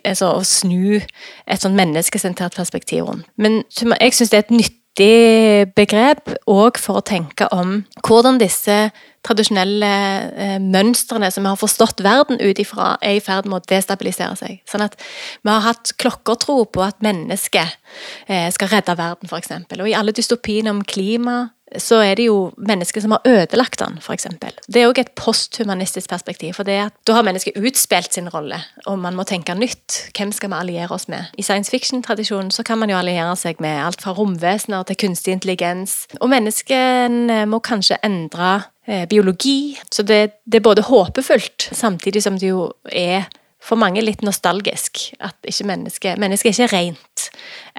[0.04, 3.26] altså, å snu et sånn menneskesentrert perspektiv rundt.
[3.40, 8.40] Men jeg syns det er et nytt viktig begrep òg for å tenke om hvordan
[8.40, 8.92] disse
[9.24, 9.90] tradisjonelle
[10.32, 14.36] eh, mønstrene som vi har forstått verden ut ifra, er i ferd med å destabilisere
[14.40, 14.62] seg.
[14.66, 14.96] Sånn at
[15.44, 17.76] vi har hatt klokkertro på at mennesket
[18.28, 19.52] eh, skal redde verden, f.eks.
[19.76, 24.00] Og i alle dystopiene om klima så er det jo mennesker som har ødelagt den,
[24.02, 24.28] f.eks.
[24.68, 26.56] Det er òg et posthumanistisk perspektiv.
[26.58, 28.58] For det at da har mennesket utspilt sin rolle,
[28.90, 30.10] og man må tenke nytt.
[30.18, 31.30] Hvem skal vi alliere oss med?
[31.38, 35.36] I science fiction-tradisjonen så kan man jo alliere seg med alt fra romvesener til kunstig
[35.38, 36.02] intelligens.
[36.20, 38.56] Og mennesken må kanskje endre
[38.88, 39.78] eh, biologi.
[39.92, 43.30] Så det, det er både håpefullt, samtidig som det jo er
[43.60, 45.02] for mange litt nostalgisk.
[45.20, 47.30] At ikke mennesket Mennesket er ikke rent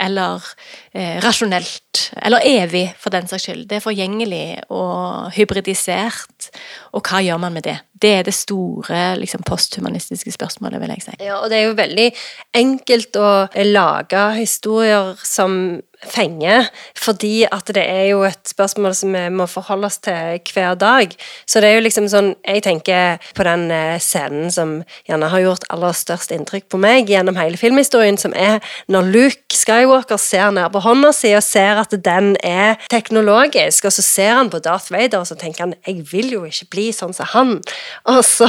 [0.00, 0.44] eller
[0.92, 2.10] eh, rasjonelt.
[2.22, 3.66] Eller evig, for den saks skyld.
[3.68, 6.50] Det er forgjengelig og hybridisert.
[6.96, 7.76] Og hva gjør man med det?
[8.00, 11.18] Det er det store liksom, posthumanistiske spørsmålet, vil jeg si.
[11.20, 12.08] Ja, og det er jo veldig
[12.56, 13.30] enkelt å
[13.68, 19.90] lage historier som fenger, fordi at det er jo et spørsmål som vi må forholde
[19.90, 21.12] oss til hver dag.
[21.44, 25.42] Så det er jo liksom sånn Jeg tenker på den eh, scenen som gjerne har
[25.44, 30.18] gjort aller størst inntrykk på meg gjennom hele filmhistorien, som er når Luke Skywalker Skywalker
[30.22, 34.50] ser ned på hånda si og ser at den er teknologisk, og så ser han
[34.52, 37.62] på Darth Vader og så tenker han 'jeg vil jo ikke bli sånn som han',
[38.06, 38.46] og så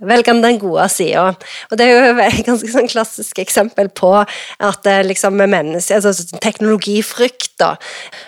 [0.00, 1.34] velger han den gode sida.
[1.70, 4.26] Og det er jo et ganske sånn klassisk eksempel på
[4.60, 7.76] at det liksom menneske, altså teknologifrykt, da.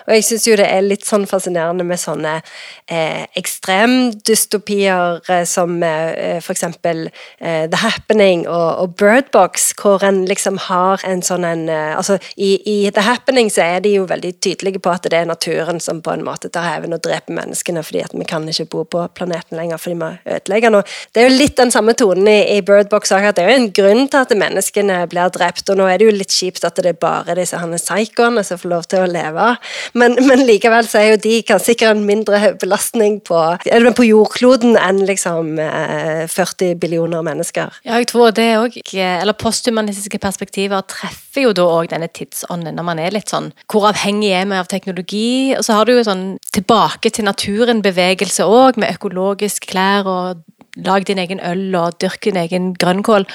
[0.07, 2.41] Og jeg syns jo det er litt sånn fascinerende med sånne
[2.89, 7.09] eh, ekstremdystopier eh, som eh, eksempel
[7.39, 12.17] eh, The Happening og, og Birdbox, hvor en liksom har en sånn en eh, Altså,
[12.37, 15.79] i, i, The Happening så er de jo veldig tydelige på at det er naturen
[15.83, 18.83] som på en måte tar heven og dreper menneskene, fordi at vi kan ikke bo
[18.95, 20.93] på planeten lenger fordi vi ødelegger den.
[21.13, 23.61] Det er jo litt den samme tonen i, i Birdbox òg, at det er jo
[23.61, 26.81] en grunn til at menneskene blir drept, og nå er det jo litt kjipt at
[26.81, 29.49] det er bare disse psykoene som får lov til å leve,
[29.93, 34.75] men, men, likevel så er jo de kan sikkert en mindre belastning på, på jordkloden
[34.79, 37.79] enn liksom 40 eh, billioner mennesker.
[37.87, 42.83] Ja, jeg tror det òg, eller posthumanistiske perspektiver treffer jo da òg denne tidsånden, når
[42.85, 45.55] man er litt sånn Hvor avhengig er vi av teknologi?
[45.57, 50.43] Og så har du jo sånn tilbake til naturen-bevegelse òg, med økologisk klær og
[50.75, 53.27] lag din egen øl og dyrk din egen grønnkål.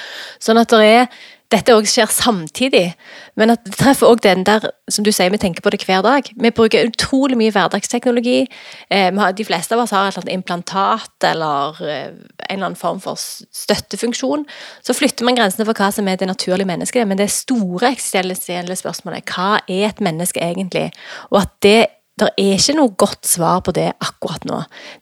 [0.42, 1.06] Sånn at det er
[1.50, 2.92] dette òg skjer samtidig,
[3.38, 6.02] men at det treffer òg den der som du sier, vi tenker på det hver
[6.06, 6.26] dag.
[6.30, 8.44] Vi bruker utrolig mye hverdagsteknologi.
[8.90, 12.08] Eh, de fleste av oss har et eller annet implantat eller eh,
[12.48, 14.46] en eller annen form for støttefunksjon.
[14.86, 18.78] Så flytter man grensene for hva som er det naturlige mennesket, men det store eksistensielle
[18.78, 20.90] spørsmålet hva er et menneske egentlig?
[21.30, 21.80] Og at det
[22.28, 24.58] det er ikke noe godt svar på det akkurat nå.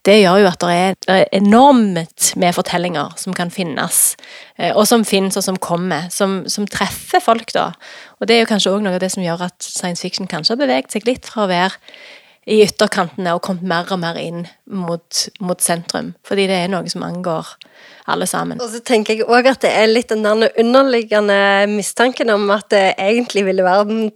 [0.06, 4.16] Det gjør jo at det er enormt med fortellinger som kan finnes,
[4.58, 7.72] eh, og som finnes og som kommer, som, som treffer folk, da.
[8.20, 10.54] Og det er jo kanskje òg noe av det som gjør at science fiction kanskje
[10.54, 11.78] har beveget seg litt fra å være
[12.48, 16.14] i ytterkantene og kommet mer og mer inn mot, mot sentrum.
[16.24, 17.50] Fordi det er noe som angår
[18.08, 18.60] alle sammen.
[18.62, 22.70] Og så tenker jeg òg at det er litt den der underliggende mistanken om at
[22.72, 24.08] det egentlig ville verden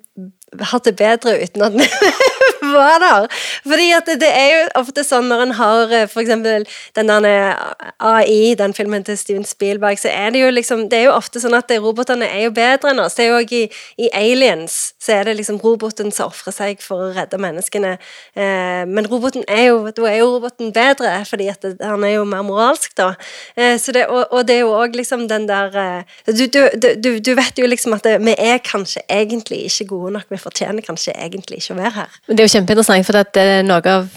[0.72, 1.76] hatt det bedre uten at
[2.74, 3.28] var der.
[3.66, 6.66] Fordi at det er jo ofte sånn når en har eh, eksempel
[6.98, 10.98] den der eh, AI, den filmen til Steven Spielberg, så er det jo liksom Det
[10.98, 13.16] er jo ofte sånn at robotene er jo bedre enn oss.
[13.16, 13.62] Det er jo òg i,
[13.98, 17.96] i, Aliens så er det liksom roboten som ofrer seg for å redde menneskene.
[18.38, 22.24] Eh, men roboten er jo Da er jo roboten bedre, fordi det, han er jo
[22.28, 23.12] mer moralsk, da.
[23.56, 27.10] Eh, det, og, og, det er jo òg liksom den der eh, du, du, du,
[27.18, 30.30] du, vet jo liksom at det, vi er kanskje egentlig ikke gode nok.
[30.30, 32.20] Vi fortjener kanskje egentlig ikke å være her.
[32.28, 34.10] Men det er jo kjempeinteressant, for at noe av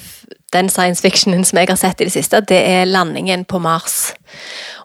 [0.55, 4.13] den science fictionen som jeg har sett i det siste, det er landingen på Mars.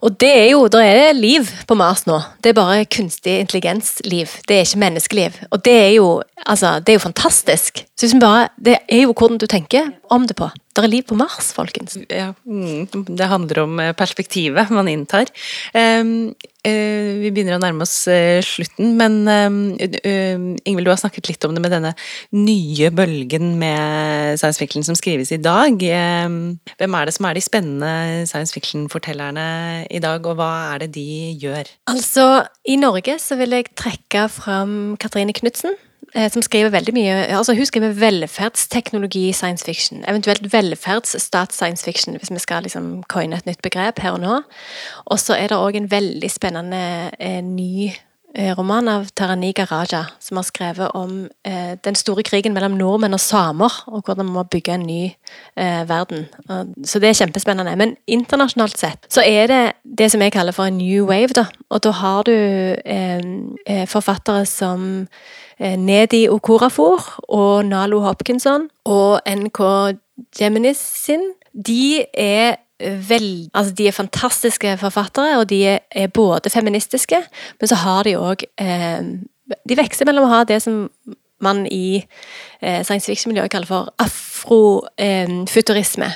[0.05, 2.21] Og det er jo, det er liv på Mars nå.
[2.43, 4.33] Det er bare kunstig intelligens-liv.
[4.49, 5.39] Det er ikke menneskeliv.
[5.51, 6.09] Og det er jo,
[6.47, 7.85] altså, det er jo fantastisk.
[7.97, 10.51] Så hvis bare, Det er jo hvordan du tenker om det på.
[10.71, 11.97] Det er liv på Mars, folkens.
[12.07, 15.27] Ja, mm, det handler om eh, perspektivet man inntar.
[15.75, 21.57] Uh, vi begynner å nærme oss uh, slutten, men Ingvild, du har snakket litt om
[21.57, 21.95] det med denne
[22.37, 25.81] nye bølgen med science fiction som skrives i dag.
[25.81, 27.93] Hvem er det som er de spennende
[28.29, 29.51] science fiction-fortellerne
[29.89, 31.11] i dag, og hva er det de
[31.41, 31.73] gjør?
[31.91, 32.29] Altså,
[32.69, 37.55] i Norge så vil jeg trekke fram Katrine Knutsen Eh, som skriver veldig mye altså
[37.55, 40.05] Hun skriver velferdsteknologi science fiction.
[40.09, 44.41] Eventuelt velferdsstat-science fiction, hvis vi skal liksom coine et nytt begrep her og nå.
[45.07, 50.05] Og så er det òg en veldig spennende eh, ny Eh, roman av Taraniga Raja,
[50.23, 54.35] som har skrevet om eh, den store krigen mellom nordmenn og samer, og hvordan vi
[54.37, 55.01] må bygge en ny
[55.57, 56.29] eh, verden.
[56.49, 57.75] Og, så det er kjempespennende.
[57.77, 61.49] Men internasjonalt sett så er det det som jeg kaller for en new wave, da.
[61.71, 63.21] Og da har du eh,
[63.67, 65.07] eh forfattere som
[65.59, 69.61] eh, Nedi Okorafor og Nalo Hopkinson og NK
[70.39, 71.33] Geminis sin.
[71.55, 77.19] De er Vel, altså de er fantastiske forfattere, og de er både feministiske,
[77.61, 79.03] men så har de òg eh,
[79.69, 80.87] De vekser mellom å ha det som
[81.41, 82.05] man i
[82.61, 86.07] eh, science fiction-miljøet kaller for afrofuturisme.
[86.07, 86.13] Eh,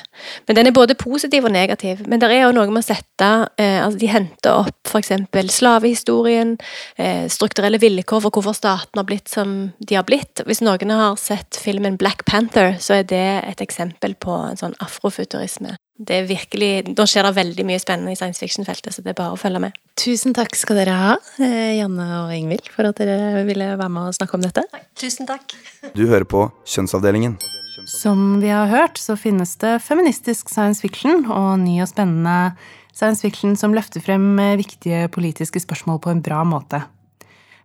[0.46, 1.96] men den er både positiv og negativ.
[2.08, 5.12] Men det er jo noe med å sette eh, altså De henter opp f.eks.
[5.56, 6.50] slavehistorien,
[7.00, 9.48] eh, strukturelle vilkår for hvorfor staten har blitt som
[9.80, 10.44] de har blitt.
[10.46, 14.76] Hvis noen har sett filmen Black Panther, så er det et eksempel på en sånn
[14.84, 19.12] afrofuturisme det er virkelig, Nå skjer det veldig mye spennende i science fiction-feltet, så det
[19.12, 19.76] er bare å følge med.
[20.00, 24.10] Tusen takk skal dere ha, eh, Janne og Ingvild, for at dere ville være med
[24.10, 24.64] og snakke om dette.
[24.98, 25.54] Tusen takk.
[25.94, 27.38] Du hører på Kjønnsavdelingen.
[27.86, 32.56] Som vi har hørt, så finnes det feministisk science fiction og ny og spennende
[32.94, 36.82] science fiction som løfter frem eh, viktige politiske spørsmål på en bra måte.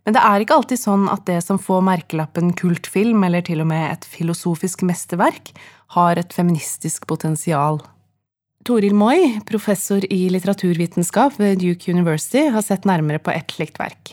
[0.06, 3.68] Men det er ikke alltid sånn at det som får merkelappen kultfilm, eller til og
[3.70, 5.52] med et filosofisk mesterverk,
[5.98, 7.82] har et feministisk potensial.
[8.64, 14.12] Toril Moi, professor i litteraturvitenskap ved Duke University, har sett nærmere på ett slikt verk.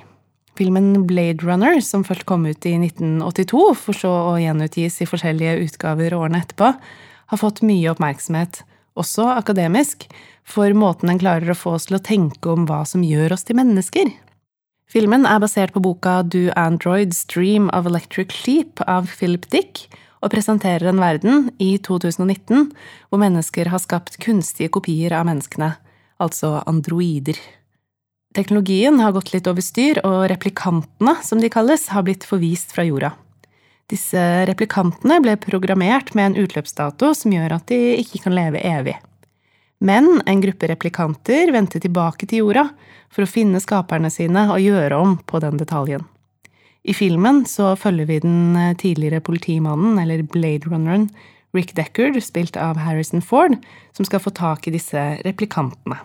[0.57, 5.57] Filmen Blade Runner, som først kom ut i 1982, for så å gjenutgis i forskjellige
[5.65, 6.71] utgaver årene etterpå,
[7.27, 8.61] har fått mye oppmerksomhet,
[8.97, 10.07] også akademisk,
[10.47, 13.43] for måten den klarer å få oss til å tenke om hva som gjør oss
[13.45, 14.15] til mennesker.
[14.87, 19.89] Filmen er basert på boka Do Androids Dream of Electric Sheep av Philip Dick,
[20.21, 22.71] og presenterer en verden i 2019
[23.09, 25.73] hvor mennesker har skapt kunstige kopier av menneskene,
[26.21, 27.37] altså androider.
[28.37, 32.85] Teknologien har gått litt over styr, og replikantene, som de kalles, har blitt forvist fra
[32.85, 33.13] jorda.
[33.87, 38.97] Disse replikantene ble programmert med en utløpsdato som gjør at de ikke kan leve evig.
[39.79, 42.67] Men en gruppe replikanter vendte tilbake til jorda
[43.13, 46.03] for å finne skaperne sine og gjøre om på den detaljen.
[46.87, 51.09] I filmen så følger vi den eh, tidligere politimannen, eller Blade Runneren,
[51.55, 53.57] Rick Deckard, spilt av Harrison Ford,
[53.97, 55.99] som skal få tak i disse replikantene.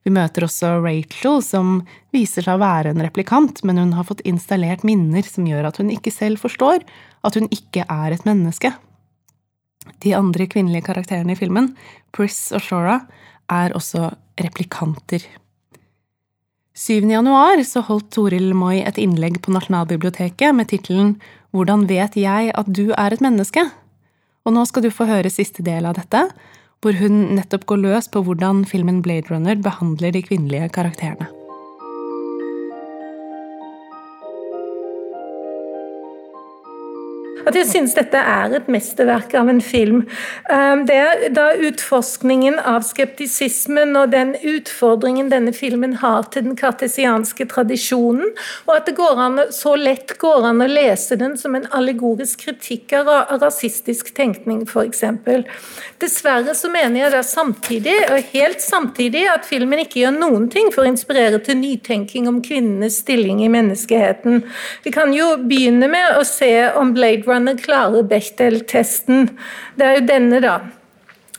[0.00, 1.82] Vi møter også Rachel, som
[2.14, 5.80] viser seg å være en replikant, men hun har fått installert minner som gjør at
[5.82, 6.80] hun ikke selv forstår
[7.26, 8.72] at hun ikke er et menneske.
[10.00, 11.74] De andre kvinnelige karakterene i filmen,
[12.16, 13.02] Pris og Shora,
[13.52, 14.08] er også
[14.40, 15.26] replikanter.
[16.74, 17.10] 7.
[17.10, 21.16] januar så holdt Toril Moi et innlegg på Nasjonalbiblioteket med tittelen
[21.50, 23.64] Hvordan vet jeg at du er et menneske?
[24.46, 26.28] Og nå skal du få høre siste del av dette,
[26.80, 31.39] hvor hun nettopp går løs på hvordan filmen Blade Runner behandler de kvinnelige karakterene.
[37.46, 40.02] At jeg synes dette er et mesterverk av en film.
[40.50, 46.58] Um, det er da utforskningen av skeptisismen og den utfordringen denne filmen har til den
[46.58, 48.34] kartesianske tradisjonen,
[48.66, 52.46] og at det går an, så lett går an å lese den som en allegorisk
[52.46, 53.10] kritikk av
[53.40, 55.04] rasistisk tenkning, f.eks.
[56.00, 60.70] Dessverre så mener jeg da samtidig, og helt samtidig, at filmen ikke gjør noen ting
[60.74, 64.42] for å inspirere til nytenking om kvinnenes stilling i menneskeheten.
[64.84, 69.30] Vi kan jo begynne med å se om Blade Runner klarer Bechdel-testen.
[69.78, 70.58] Det er jo denne, da.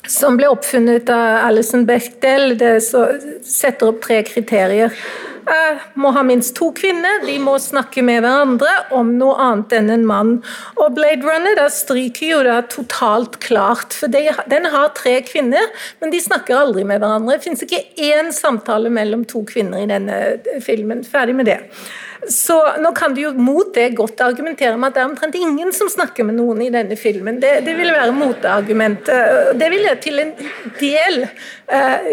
[0.10, 2.56] Som ble oppfunnet av Alison Bechdel.
[2.58, 4.96] Det setter opp tre kriterier.
[5.42, 9.90] Jeg må ha minst to kvinner, de må snakke med hverandre om noe annet enn
[9.94, 10.36] en mann.
[10.78, 15.66] Og Blade Runner da stryker jo da totalt klart, for de, den har tre kvinner,
[16.02, 17.40] men de snakker aldri med hverandre.
[17.40, 17.82] Det finnes ikke
[18.12, 20.22] én samtale mellom to kvinner i denne
[20.64, 21.02] filmen.
[21.08, 21.60] Ferdig med det.
[22.30, 25.72] Så nå kan du jo mot det godt argumentere med at det er omtrent ingen
[25.74, 27.40] som snakker med noen i denne filmen.
[27.42, 29.56] Det, det vil være motargumentet.
[29.58, 30.34] Det vil jeg til en
[30.78, 32.12] del uh,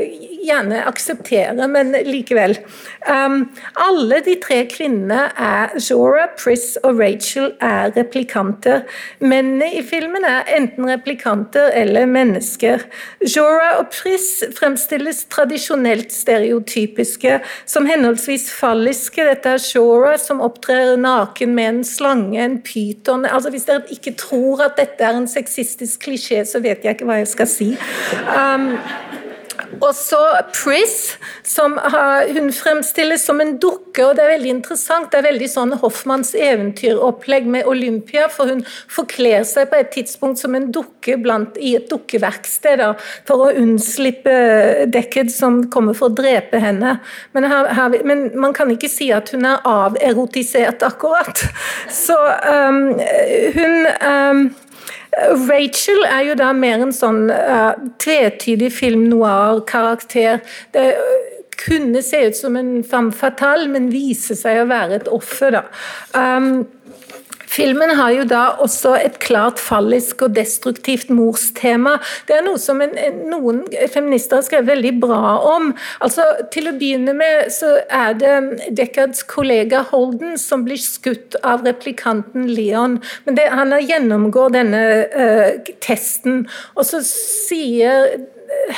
[0.49, 2.57] gjerne akseptere, men likevel.
[3.05, 3.51] Um,
[3.85, 8.87] alle de tre kvinnene er Zora, Pris og Rachel er replikanter.
[9.21, 12.87] Mennene i filmen er enten replikanter eller mennesker.
[13.29, 19.29] Zora og Pris fremstilles tradisjonelt stereotypiske som henholdsvis falliske.
[19.29, 23.83] Dette er Shora Laura som opptrer naken med en slange, en pyton altså Hvis dere
[23.91, 27.51] ikke tror at dette er en sexistisk klisjé, så vet jeg ikke hva jeg skal
[27.51, 27.69] si.
[28.31, 28.71] Um,
[29.81, 30.19] og så
[30.53, 35.11] Pris, som har, hun fremstilles som en dukke, og det er veldig interessant.
[35.13, 40.43] Det er veldig sånn Hoffmanns eventyropplegg med Olympia, for hun forkler seg på et tidspunkt
[40.43, 42.93] som en dukke blant, i et dukkeverksted da,
[43.29, 44.37] for å unnslippe
[44.93, 46.99] Deckard, som kommer for å drepe henne.
[47.37, 51.45] Men, her, her, men, man kan ikke si at hun er averotisert, akkurat.
[52.05, 52.97] Så um,
[53.55, 54.49] hun um,
[55.49, 60.43] Rachel er jo da mer en sånn uh, tvetydig film noir-karakter.
[60.75, 60.93] Det
[61.59, 65.59] kunne se ut som en femme fatale, men viser seg å være et offer.
[65.59, 65.65] da.
[66.15, 66.67] Um,
[67.49, 71.97] Filmen har jo da også et klart fallisk og destruktivt morstema.
[72.29, 72.95] Det er noe som en,
[73.31, 75.73] noen feminister har skrevet veldig bra om.
[76.05, 78.35] Altså, Til å begynne med så er det
[78.77, 82.99] Deckards kollega Holden som blir skutt av replikanten Leon.
[83.27, 84.83] Men det, han gjennomgår denne
[85.13, 86.45] uh, testen,
[86.77, 88.19] og så sier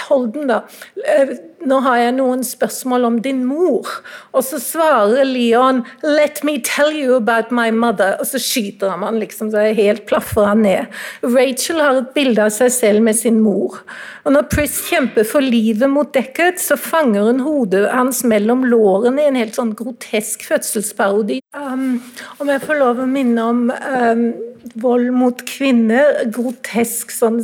[0.09, 0.63] Holden, da.
[1.07, 1.37] Eh,
[1.69, 3.89] nå har jeg noen spørsmål om din mor.
[4.33, 9.21] Og så svarer Leon 'Let me tell you about my mother', og så skyter han
[9.21, 10.87] liksom, så helt plaffer han ned.
[11.23, 13.83] Rachel har et bilde av seg selv med sin mor.
[14.25, 19.23] Og når Pris kjemper for livet mot Deckard, så fanger hun hodet hans mellom lårene
[19.23, 21.41] i en helt sånn grotesk fødselsparodi.
[21.55, 22.03] Um,
[22.39, 24.33] om jeg får lov å minne om um,
[24.81, 27.41] vold mot kvinner, grotesk sånn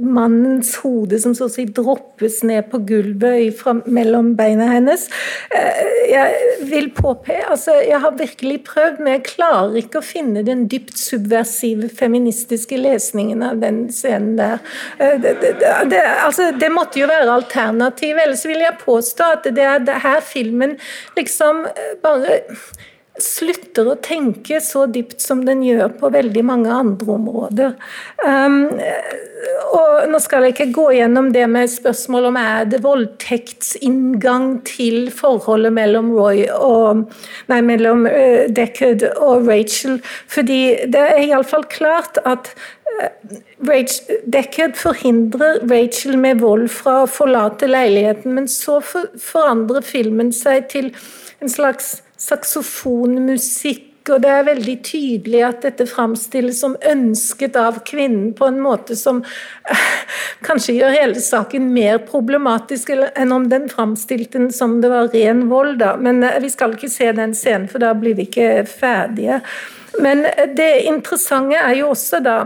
[0.00, 5.08] mannens hode som så å si droppes ned på gulvet fra, mellom beina hennes.
[5.54, 5.82] Eh,
[6.12, 10.66] jeg vil påpeke altså Jeg har virkelig prøvd, men jeg klarer ikke å finne den
[10.70, 14.62] dypt subversive feministiske lesningen av den scenen der.
[14.98, 15.54] Eh, det, det,
[15.90, 20.22] det, altså, det måtte jo være alternativ, ellers vil jeg påstå at det er her
[20.24, 20.78] filmen
[21.18, 22.42] liksom eh, bare
[23.20, 27.74] slutter å tenke så dypt som den gjør på veldig mange andre områder.
[28.24, 28.70] Um,
[29.72, 35.10] og Nå skal jeg ikke gå gjennom det med spørsmål om er det voldtektsinngang til
[35.14, 37.02] forholdet mellom Roy og
[37.50, 39.98] nei, mellom uh, Deckard og Rachel,
[40.30, 42.52] fordi det er iallfall klart at
[42.96, 43.10] uh,
[44.32, 50.94] Deckard forhindrer Rachel med vold fra å forlate leiligheten, men så forandrer filmen seg til
[51.42, 58.32] en slags saksofonmusikk, og det er veldig tydelig at dette framstilles som ønsket av kvinnen
[58.34, 59.20] på en måte som
[60.46, 65.46] kanskje gjør hele saken mer problematisk enn om den framstilte den som det var ren
[65.52, 65.94] vold, da.
[66.00, 69.42] Men eh, vi skal ikke se den scenen, for da blir vi ikke ferdige.
[70.02, 72.36] Men eh, det interessante er jo også da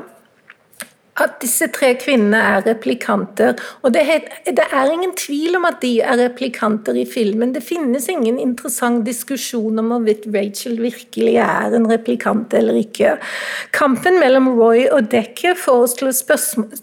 [1.23, 3.57] at disse tre kvinnene er replikanter.
[3.83, 7.55] Og det er, ingen tvil om at de er replikanter i filmen.
[7.55, 13.15] Det finnes ingen interessant diskusjon om hvorvidt Rachel virkelig er en replikant eller ikke.
[13.77, 16.23] Kampen mellom Roy og Decker får oss,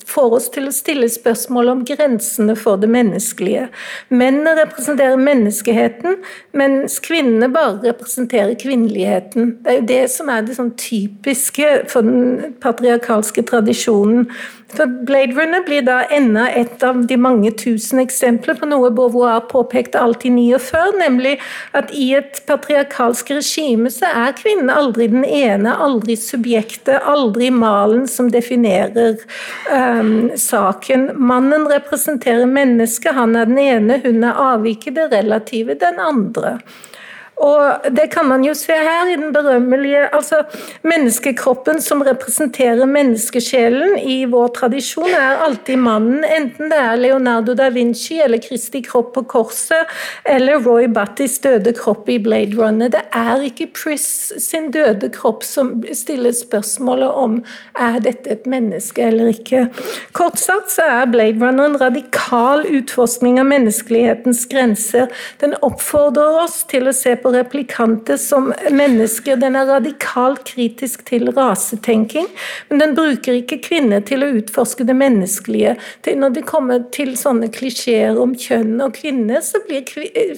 [0.10, 3.68] får oss til å stille spørsmål om grensene for det menneskelige.
[4.10, 6.18] Mennene representerer menneskeheten,
[6.58, 9.58] mens kvinnene bare representerer kvinneligheten.
[9.62, 14.23] Det er jo det som er det sånn typiske for den patriarkalske tradisjonen
[14.74, 19.44] for Blade Runner blir da enda et av de mange tusen eksempler på noe Beauvoir
[19.52, 21.36] påpekte alltid 49, nemlig
[21.78, 28.08] at i et patriarkalsk regime så er kvinnen aldri den ene, aldri subjektet, aldri malen
[28.10, 29.20] som definerer
[29.70, 31.12] um, saken.
[31.22, 36.58] Mannen representerer mennesket, han er den ene, hun er avviket, det relative den andre.
[37.42, 40.44] Og det kan man jo se her i den berømmelige altså
[40.86, 46.24] Menneskekroppen som representerer menneskesjelen i vår tradisjon, er alltid mannen.
[46.24, 49.90] Enten det er Leonardo da Vinci eller Kristi kropp på korset,
[50.30, 52.92] eller Roy Battis døde kropp i Blade Runner.
[52.94, 54.06] Det er ikke Pris
[54.40, 57.40] sin døde kropp som stiller spørsmålet om
[57.80, 59.66] er dette et menneske eller ikke.
[60.16, 65.10] Kort sagt så er Blade Runner en radikal utforskning av menneskelighetens grenser.
[65.42, 69.38] Den oppfordrer oss til å se på replikanter som mennesker.
[69.42, 72.28] Den er radikalt kritisk til rasetenking,
[72.70, 75.76] men den bruker ikke kvinner til å utforske det menneskelige.
[76.24, 79.88] Når det kommer til sånne klisjeer om kjønn og kvinner, så blir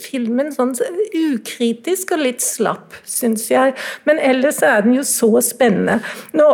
[0.01, 0.75] filmen sånn
[1.15, 3.75] ukritisk og litt slapp, syns jeg.
[4.07, 5.99] Men ellers er den jo så spennende.
[6.35, 6.49] Nå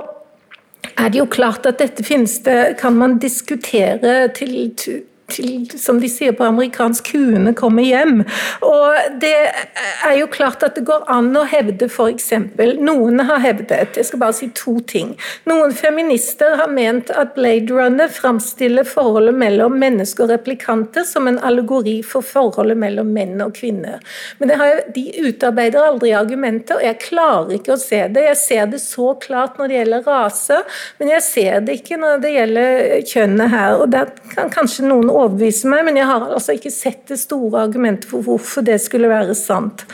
[0.97, 4.53] er det jo klart at dette finnes det, kan man diskutere til
[5.31, 8.23] til, som de sier på amerikansk, kuene kommer hjem.
[8.65, 9.33] Og det
[10.07, 12.31] er jo klart at det går an å hevde f.eks.
[12.81, 15.13] Noen har hevdet, jeg skal bare si to ting.
[15.49, 21.39] Noen feminister har ment at Blade Runner framstiller forholdet mellom mennesker og replikanter som en
[21.39, 24.01] allegori for forholdet mellom menn og kvinner.
[24.39, 28.25] Men har, de utarbeider aldri argumenter, og jeg klarer ikke å se det.
[28.31, 30.61] Jeg ser det så klart når det gjelder rase,
[30.99, 33.79] men jeg ser det ikke når det gjelder kjønnet her.
[33.81, 37.63] og der kan kanskje noen overbevise meg, men jeg har altså ikke sett det store
[37.67, 39.85] argumentet for hvorfor det skulle være sant.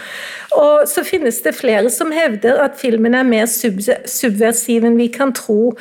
[0.56, 5.34] Og så finnes det flere som hevder at filmen er mer subversiv enn vi kan
[5.36, 5.74] tro.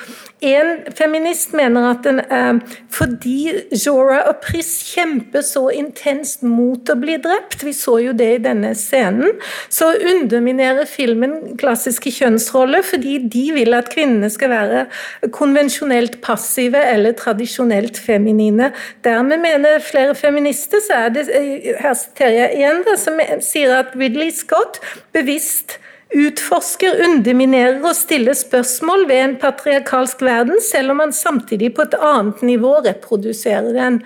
[0.45, 2.59] En feminist mener at den, eh,
[2.93, 8.29] fordi Jora og Pris kjemper så intenst mot å bli drept, vi så jo det
[8.35, 9.33] i denne scenen,
[9.71, 14.87] så underminerer filmen klassiske kjønnsroller fordi de vil at kvinnene skal være
[15.33, 18.73] konvensjonelt passive eller tradisjonelt feminine.
[19.03, 23.75] Dermed mener flere feminister, så er det, eh, her siterer jeg igjen, da, som sier
[23.79, 24.81] at Ridley Scott
[25.17, 25.79] bevisst
[26.15, 31.97] utforsker, underminerer og stiller spørsmål ved en patriarkalsk verden, selv om han samtidig på et
[31.99, 34.01] annet nivå reproduserer den.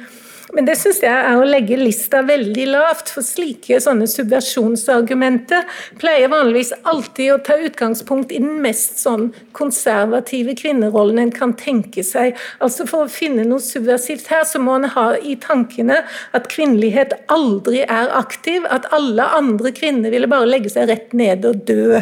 [0.54, 5.66] Men det syns jeg er å legge lista veldig lavt, for slike sånne subversjonsargumenter
[6.00, 12.04] pleier vanligvis alltid å ta utgangspunkt i den mest sånn konservative kvinnerollen en kan tenke
[12.06, 12.38] seg.
[12.58, 16.02] Altså For å finne noe subversivt her, så må en ha i tankene
[16.36, 21.46] at kvinnelighet aldri er aktiv, at alle andre kvinner ville bare legge seg rett ned
[21.46, 22.00] og dø.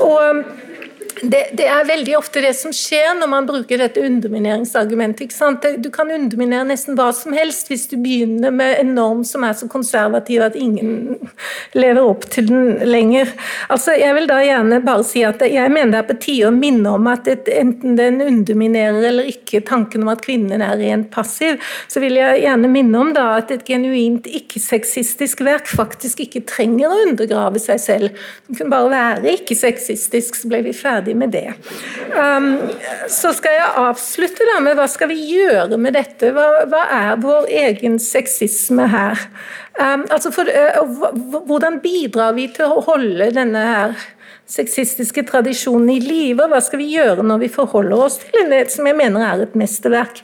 [0.00, 0.44] Og
[1.22, 5.78] det, det, er veldig ofte det som skjer når man bruker dette undermineringsargumentet.
[5.78, 9.54] Du kan underminere nesten hva som helst hvis du begynner med en norm som er
[9.54, 11.20] så konservativ at ingen
[11.78, 13.30] lever opp til den lenger.
[13.70, 16.56] Altså, jeg vil da gjerne bare si at jeg mener det er på tide å
[16.56, 21.10] minne om at et, enten den underminerer eller ikke tanken om at kvinnen er rent
[21.14, 26.44] passiv, så vil jeg gjerne minne om da at et genuint ikke-sexistisk verk faktisk ikke
[26.50, 28.22] trenger å undergrave seg selv.
[28.48, 31.54] Det kunne bare være ikke-sexistisk, så ble vi ferdig ferdig med det.
[32.16, 32.70] Um,
[33.08, 36.32] så skal jeg avslutte da med hva skal vi gjøre med dette?
[36.32, 39.18] Hva, hva er vår egen sexisme her?
[39.78, 43.96] Um, altså for, uh, hvordan bidrar vi til å holde denne her
[44.46, 46.48] sexistiske tradisjonen i live?
[46.48, 49.54] Hva skal vi gjøre når vi forholder oss til det som jeg mener er et
[49.56, 50.22] mesterverk?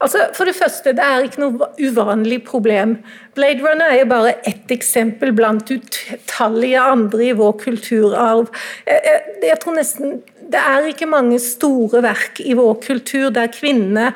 [0.00, 2.96] Altså, For det første, det er ikke noe uvanlig problem.
[3.36, 8.48] Blade Runner er jo bare ett eksempel blant utallige andre i vår kulturarv.
[8.86, 9.20] Jeg, jeg,
[9.50, 14.10] jeg tror nesten det er ikke mange store verk i vår kultur der kvinnene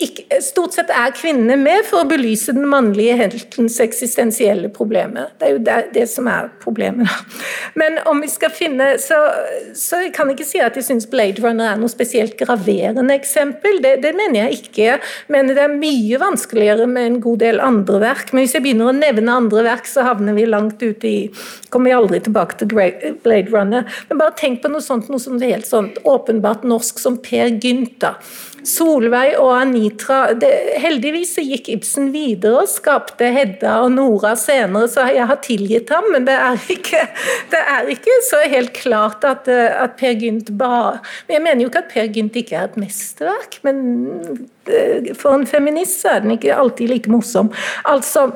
[0.00, 5.28] ikke, stort sett er kvinnene med for å belyse den mannlige heltens eksistensielle problemer.
[5.36, 7.08] Det er jo det, det som er problemet.
[7.80, 9.16] Men om vi skal finne Så,
[9.76, 13.80] så jeg kan ikke si at jeg syns Blade Runner er noe spesielt graverende eksempel.
[13.84, 14.96] Det, det, mener jeg ikke.
[15.32, 18.32] Men det er mye vanskeligere med en god del andre verk.
[18.32, 21.18] Men hvis jeg begynner å nevne andre verk, så havner vi langt ute i
[21.70, 23.84] Kommer vi aldri tilbake til Blade Runner.
[24.08, 27.52] Men bare tenk på noe sånt, noe som er helt sånn åpenbart norsk som Per
[27.62, 28.02] Gynt.
[28.66, 30.50] Solveig og Anitra det,
[30.82, 36.10] Heldigvis gikk Ibsen videre og skapte Hedda og Nora senere, så jeg har tilgitt ham,
[36.14, 37.04] men det er ikke,
[37.52, 40.98] det er ikke så helt klart at, at Per Gynt bare
[41.30, 43.80] Jeg mener jo ikke at Per Gynt ikke er et mesterverk, men
[44.68, 47.52] eh, for en feminist så er den ikke alltid like morsom.
[47.88, 48.28] Altså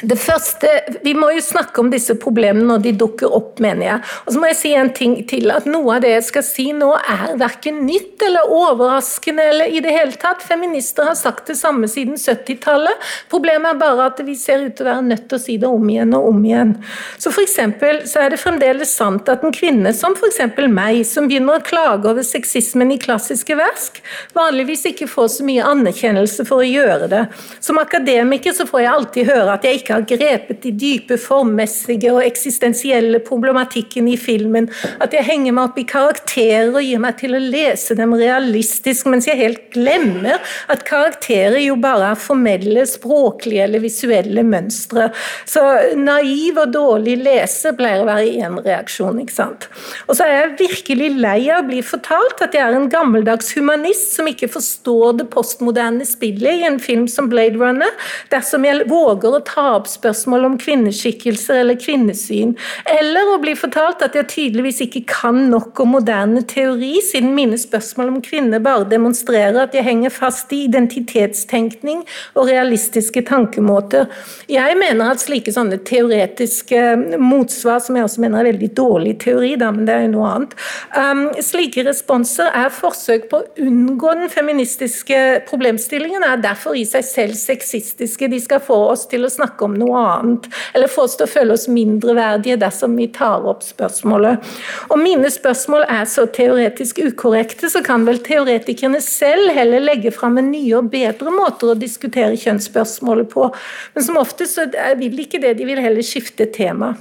[0.00, 0.68] det første,
[1.04, 3.98] Vi må jo snakke om disse problemene når de dukker opp, mener jeg.
[4.24, 5.50] Og så må jeg si en ting til.
[5.52, 9.82] at Noe av det jeg skal si nå er verken nytt eller overraskende eller i
[9.84, 10.42] det hele tatt.
[10.42, 13.10] Feminister har sagt det samme siden 70-tallet.
[13.30, 15.68] Problemet er bare at vi ser ut til å være nødt til å si det
[15.68, 16.74] om igjen og om igjen.
[17.18, 20.40] Så for eksempel, så er det fremdeles sant at en kvinne som f.eks.
[20.72, 24.00] meg, som begynner å klage over sexismen i klassiske versk,
[24.38, 27.24] vanligvis ikke får så mye anerkjennelse for å gjøre det.
[27.60, 32.12] Som akademiker så får jeg alltid høre at jeg ikke har grepet de dype formmessige
[32.12, 34.68] og eksistensielle problematikken i filmen,
[35.02, 39.08] at jeg henger meg opp i karakterer og gir meg til å lese dem realistisk,
[39.10, 40.38] mens jeg helt glemmer
[40.72, 45.10] at karakterer jo bare er formelle, språklige eller visuelle mønstre.
[45.48, 45.62] Så
[45.98, 49.68] naiv og dårlig leser pleier å være én reaksjon, ikke sant.
[50.06, 53.52] Og så er jeg virkelig lei av å bli fortalt at jeg er en gammeldags
[53.56, 57.90] humanist som ikke forstår det postmoderne spillet i en film som Blade Runner,
[58.32, 62.54] dersom jeg våger å ta opp spørsmål om kvinneskikkelser eller kvinnesyn,
[62.90, 67.58] eller å bli fortalt at jeg tydeligvis ikke kan nok om moderne teori, siden mine
[67.60, 72.02] spørsmål om kvinner bare demonstrerer at jeg henger fast i identitetstenkning
[72.36, 74.08] og realistiske tankemåter.
[74.50, 76.82] Jeg mener at slike sånne teoretiske
[77.20, 80.32] motsvar, som jeg også mener er veldig dårlig teori, da, men det er jo noe
[80.32, 80.56] annet,
[80.96, 87.06] um, slike responser er forsøk på å unngå den feministiske problemstillingen, er derfor i seg
[87.06, 88.30] selv sexistiske.
[88.32, 91.26] De skal få oss til å snakke snakke om noe annet, eller få oss til
[91.26, 94.42] å føle oss mindreverdige dersom vi tar opp spørsmålet.
[94.90, 100.38] Om mine spørsmål er så teoretisk ukorrekte, så kan vel teoretikerne selv heller legge fram
[100.38, 103.52] en nye og bedre måter å diskutere kjønnsspørsmålet på.
[103.94, 104.66] Men som oftest så
[104.98, 106.94] vil ikke det, de vil heller skifte tema.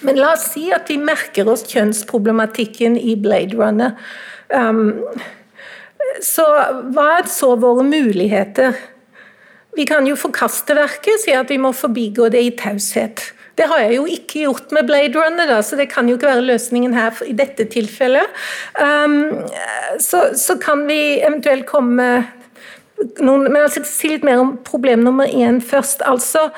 [0.00, 3.96] Men la oss si at vi merker oss kjønnsproblematikken i Blade Runner.
[4.54, 5.02] Um,
[6.22, 6.44] så
[6.94, 8.78] hva er så våre muligheter?
[9.76, 13.32] Vi kan jo forkaste verket, si at vi må forbigå det i taushet.
[13.58, 16.30] Det har jeg jo ikke gjort med Blade Runner, da, så det kan jo ikke
[16.30, 18.34] være løsningen her i dette tilfellet.
[18.78, 19.44] Um,
[19.98, 22.08] så, så, kan vi eventuelt komme
[23.22, 26.02] noen, Men altså, si litt mer om problem nummer én først.
[26.06, 26.48] altså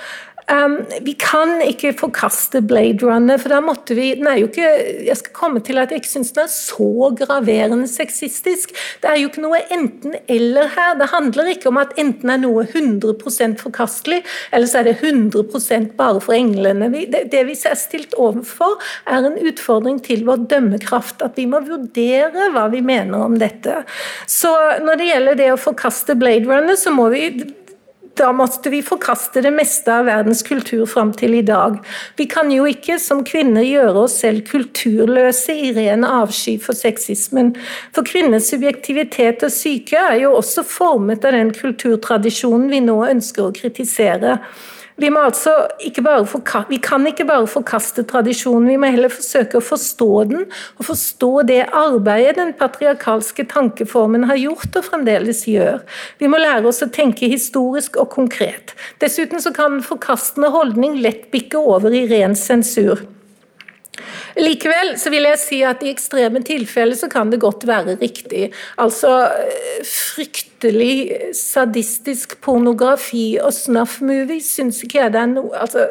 [0.51, 4.71] Um, vi kan ikke forkaste Blade Runner, for da måtte vi den er jo ikke,
[5.07, 8.73] Jeg skal komme til at jeg ikke syns den er så graverende sexistisk.
[9.03, 10.97] Det er jo ikke noe enten-eller her.
[10.99, 15.95] Det handler ikke om at enten er noe 100% forkastelig, eller så er det 100
[15.97, 16.91] bare for englene.
[16.91, 21.23] Det, det vi er stilt overfor, er en utfordring til vår dømmekraft.
[21.23, 23.85] At vi må vurdere hva vi mener om dette.
[24.27, 24.51] Så
[24.83, 27.29] når det gjelder det å forkaste Blade Runner, så må vi
[28.19, 31.79] da måtte vi forkaste det meste av verdens kultur fram til i dag.
[32.19, 37.55] Vi kan jo ikke som kvinner gjøre oss selv kulturløse i ren avsky for sexismen.
[37.95, 43.49] For kvinners subjektivitet og syke er jo også formet av den kulturtradisjonen vi nå ønsker
[43.49, 44.39] å kritisere.
[45.01, 45.53] Vi, altså
[46.69, 50.43] vi, kan ikke bare forkaste tradisjonen, vi må heller forsøke å forstå den,
[50.77, 55.81] og forstå det arbeidet den patriarkalske tankeformen har gjort og fremdeles gjør.
[56.21, 58.75] Vi må lære oss å tenke historisk og konkret.
[59.01, 63.01] Dessuten kan forkastende holdning lett bikke over i ren sensur.
[64.39, 68.49] Likevel så vil jeg si at i ekstreme tilfeller så kan det godt være riktig.
[68.81, 69.11] Altså
[69.87, 75.89] fryktelig sadistisk pornografi og snuff-movies syns ikke jeg det er noe altså,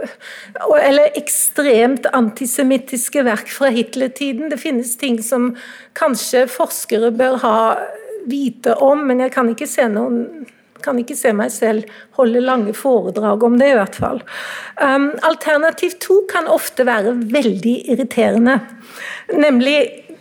[0.80, 4.50] Eller ekstremt antisemittiske verk fra Hitler-tiden.
[4.50, 5.52] Det finnes ting som
[6.00, 7.58] kanskje forskere bør ha
[8.30, 10.48] vite om, men jeg kan ikke se noen
[10.90, 11.88] kan ikke se meg selv
[12.18, 14.22] holde lange foredrag om det, i hvert fall.
[14.82, 18.60] Um, alternativ to kan ofte være veldig irriterende.
[19.38, 19.80] Nemlig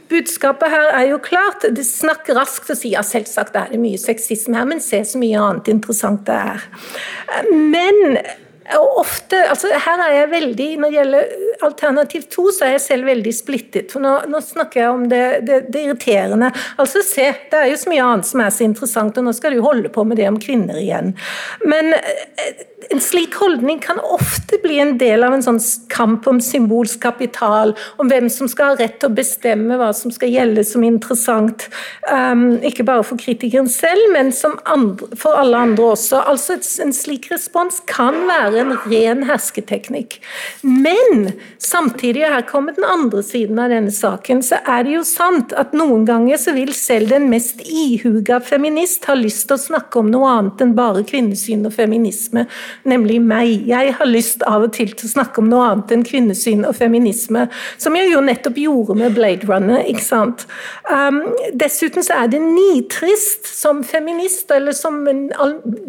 [0.08, 1.66] Budskapet her er jo klart.
[1.76, 5.20] Det snakker raskt og sier ja, selvsagt er det mye sexisme her, men se så
[5.20, 6.64] mye annet interessant det er.
[7.52, 8.16] Men
[8.76, 11.30] og ofte, altså her er jeg veldig, Når det gjelder
[11.64, 13.92] alternativ to, så er jeg selv veldig splittet.
[13.92, 16.50] for Nå, nå snakker jeg om det, det, det, irriterende.
[16.78, 19.56] Altså se, Det er jo så mye annet som er så interessant, og nå skal
[19.56, 21.14] du holde på med det om kvinner igjen.
[21.64, 25.58] Men eh, en slik holdning kan ofte bli en del av en sånn
[25.90, 30.12] kamp om symbolsk kapital, om hvem som skal ha rett til å bestemme hva som
[30.14, 31.66] skal gjelde som interessant.
[32.06, 34.30] Um, ikke bare for kritikeren selv, men
[34.70, 36.22] andre, for alle andre også.
[36.22, 40.18] Altså En slik respons kan være en ren hersketeknikk.
[40.62, 45.04] Men samtidig, og her kommer den andre siden av denne saken, så er det jo
[45.06, 49.64] sant at noen ganger så vil selv den mest ihuga feminist ha lyst til å
[49.66, 52.46] snakke om noe annet enn bare kvinnesyn og feminisme
[52.88, 53.66] nemlig meg.
[53.68, 56.76] Jeg har lyst av og til til å snakke om noe annet enn kvinnesyn og
[56.78, 57.46] feminisme,
[57.80, 59.82] som jeg jo nettopp gjorde med Blade Runner.
[59.86, 60.46] ikke sant?
[60.90, 61.20] Um,
[61.58, 65.00] dessuten så er det nitrist som feminist eller som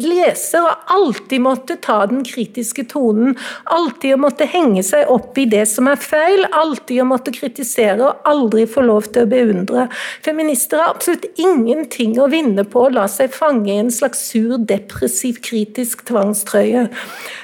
[0.00, 3.36] leser å alltid måtte ta den kritiske tonen.
[3.64, 8.10] Alltid å måtte henge seg opp i det som er feil, alltid å måtte kritisere
[8.10, 9.88] og aldri få lov til å beundre.
[10.24, 14.56] Feminister har absolutt ingenting å vinne på å la seg fange i en slags sur,
[14.58, 16.86] depressiv, kritisk tvangstrøye mye.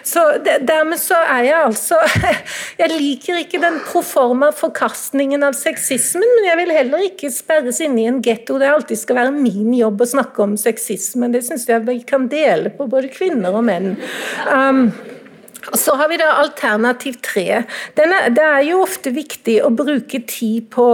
[0.07, 1.99] Så Dermed så er jeg altså
[2.81, 8.05] Jeg liker ikke den proforma forkastningen av sexismen, men jeg vil heller ikke sperres inne
[8.05, 11.31] i en getto det alltid skal være min jobb å snakke om sexisme.
[11.33, 13.95] Det syns jeg vi kan dele på både kvinner og menn.
[14.47, 14.89] Um,
[15.75, 17.63] så har vi da alternativ tre.
[17.97, 20.87] det er jo ofte viktig å bruke tid på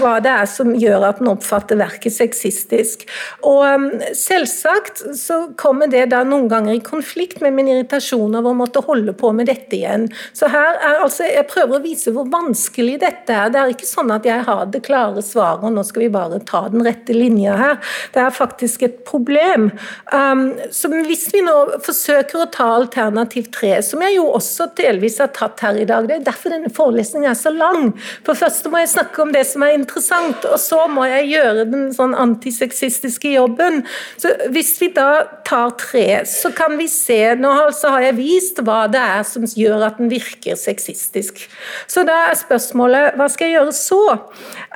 [0.00, 3.06] hva det er som gjør at en oppfatter verket sexistisk.
[3.48, 8.52] Og um, selvsagt så kommer det da noen ganger i konflikt med min irritasjon over
[8.52, 10.08] å måtte holde på med dette igjen.
[10.36, 13.52] Så her er altså, Jeg prøver å vise hvor vanskelig dette er.
[13.52, 16.40] Det er ikke sånn at jeg har det klare svaret, og nå skal vi bare
[16.48, 17.78] ta den rette linja her.
[18.14, 19.70] Det er faktisk et problem.
[20.12, 25.18] Um, så hvis vi nå forsøker å ta alternativ tre, som jeg jo også delvis
[25.22, 26.06] har tatt her i dag.
[26.08, 27.92] Det er derfor denne forelesningen er så lang.
[28.26, 31.66] For først må jeg snakke om det som er interessant, og så må jeg gjøre
[31.72, 33.82] den sånn antisexistiske jobben.
[34.20, 38.60] Så Hvis vi da tar tre, så kan vi se Nå altså har jeg vist
[38.64, 41.44] hva det er som gjør at den virker sexistisk.
[41.90, 44.02] Så da er spørsmålet hva skal jeg gjøre så?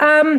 [0.01, 0.39] Um,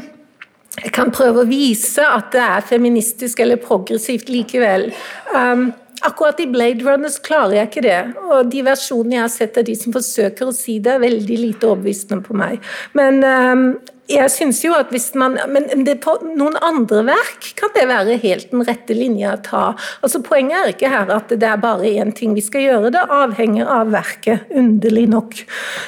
[0.77, 4.91] jeg kan prøve å vise at det er feministisk eller progressivt likevel.
[5.33, 5.71] Um,
[6.05, 7.99] Akkurat i Blade Runners klarer jeg ikke det.
[8.27, 11.37] Og de versjonene jeg har sett av de som forsøker å si det, er veldig
[11.41, 12.61] lite overbevisende på meg.
[12.97, 13.63] Men um,
[14.07, 18.17] jeg synes jo at hvis man, Men det, på noen andre verk kan det være
[18.21, 19.63] helt den rette linja å ta.
[20.05, 23.03] Altså Poenget er ikke her at det er bare én ting vi skal gjøre, det
[23.13, 25.35] avhenger av verket, underlig nok.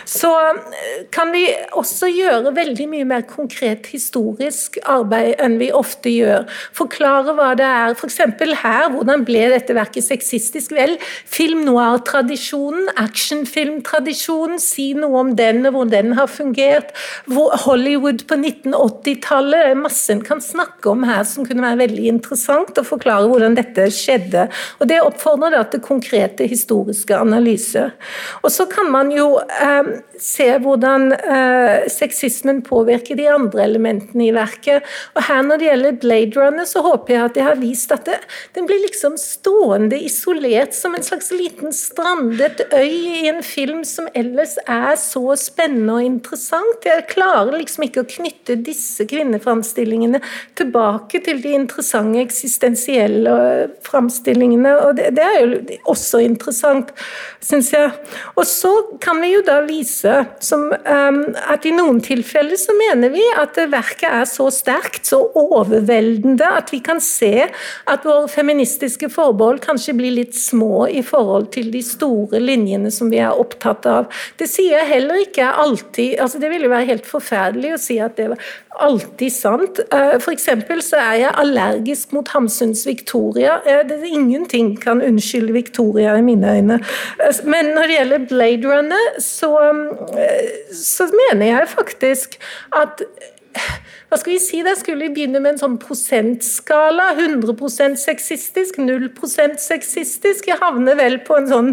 [0.07, 1.45] Så eh, kan vi
[1.79, 6.47] også gjøre veldig mye mer konkret historisk arbeid enn vi ofte gjør.
[6.77, 8.19] Forklare hva det er, f.eks.
[8.63, 10.73] her, hvordan ble dette verket sexistisk?
[10.75, 10.97] Vel,
[11.29, 16.93] film noir-tradisjonen, actionfilmtradisjonen, si noe om den og hvor den har fungert.
[17.29, 19.59] Hollywood Hollywood på 1980-tallet.
[19.59, 23.27] Det er masse en kan snakke om her som kunne være veldig interessant, og forklare
[23.29, 24.47] hvordan dette skjedde.
[24.79, 27.93] Og Det oppfordrer da til konkrete historiske analyser.
[28.43, 34.33] Og så kan man jo eh, se hvordan eh, sexismen påvirker de andre elementene i
[34.33, 34.83] verket.
[35.15, 38.05] Og her Når det gjelder Blade Runner, så håper jeg at jeg har vist at
[38.05, 38.19] det,
[38.55, 44.07] den blir liksom stående isolert som en slags liten strandet øy i en film som
[44.15, 46.85] ellers er så spennende og interessant.
[46.85, 50.21] Jeg klarer liksom ikke å knytte disse kvinneframstillingene
[50.59, 53.35] tilbake til de interessante eksistensielle
[53.85, 56.91] framstillingene, og det, det er jo også interessant,
[57.43, 57.91] syns jeg.
[58.35, 58.71] Og så
[59.03, 63.57] kan vi jo da vise som, um, at i noen tilfeller så mener vi at
[63.71, 67.47] verket er så sterkt, så overveldende, at vi kan se
[67.89, 73.11] at våre feministiske forbehold kanskje blir litt små i forhold til de store linjene som
[73.11, 74.09] vi er opptatt av.
[74.39, 78.17] Det sier jeg heller ikke alltid altså Det ville være helt forferdelig å si at
[78.19, 78.43] det var
[78.85, 79.81] alltid sant.
[79.93, 83.59] Eh, eksempel så er jeg allergisk mot Hamsuns Victoria.
[83.65, 86.79] Eh, Ingenting kan unnskylde Victoria i mine øyne.
[87.19, 89.51] Eh, men når det gjelder Blade Runner, så,
[90.73, 92.39] så mener jeg faktisk
[92.75, 93.03] at
[94.09, 97.11] hva skal vi si, da skulle vi begynne med en sånn prosentskala.
[97.19, 100.49] 100% sexistisk, 0% sexistisk.
[100.49, 101.69] Jeg havner vel på en sånn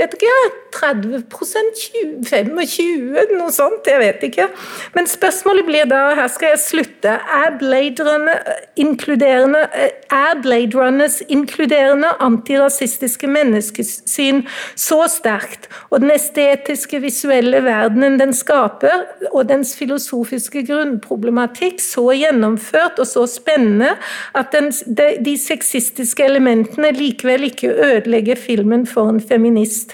[0.00, 0.34] vet ikke,
[0.74, 3.88] 30 20, 25 noe sånt.
[3.90, 4.48] Jeg vet ikke.
[4.96, 8.40] Men spørsmålet blir da, her skal jeg slutte, er Blade Runner
[8.80, 9.66] inkluderende
[10.10, 14.42] er Blade Runners inkluderende antirasistiske menneskesyn
[14.74, 22.98] så sterkt, og den estetiske, visuelle verdenen den skaper, og dens filosofiske grunnproblematikk så gjennomført
[22.98, 23.94] og så spennende
[24.34, 29.89] at den, de, de sexistiske elementene likevel ikke ødelegger filmen for en feminist.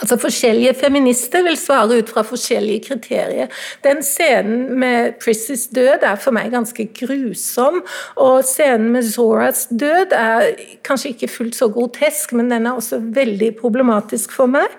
[0.00, 3.46] Altså Forskjellige feminister vil svare ut fra forskjellige kriterier.
[3.84, 7.82] Den scenen med Prissys død er for meg ganske grusom,
[8.16, 10.50] og scenen med Zoras død er
[10.86, 14.70] kanskje ikke fullt så grotesk, men den er også veldig problematisk for meg.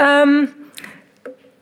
[0.00, 0.48] Um,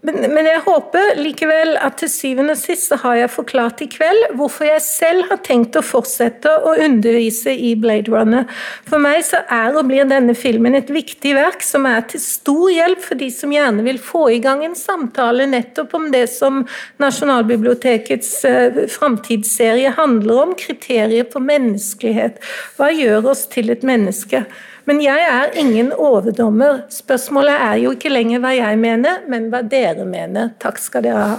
[0.07, 3.89] men, men, jeg håper likevel at til syvende og sist så har jeg forklart i
[3.93, 8.47] kveld hvorfor jeg selv har tenkt å fortsette å undervise i Blade Runner.
[8.89, 12.73] For meg så er og blir denne filmen et viktig verk som er til stor
[12.73, 16.65] hjelp for de som gjerne vil få i gang en samtale nettopp om det som
[17.03, 22.41] Nasjonalbibliotekets uh, framtidsserie handler om, kriterier på menneskelighet.
[22.81, 24.47] Hva gjør oss til et menneske?
[24.91, 26.81] Men jeg er ingen overdommer.
[26.91, 30.49] Spørsmålet er jo ikke lenger hva jeg mener, men hva dere mener.
[30.59, 31.37] Takk skal dere ha.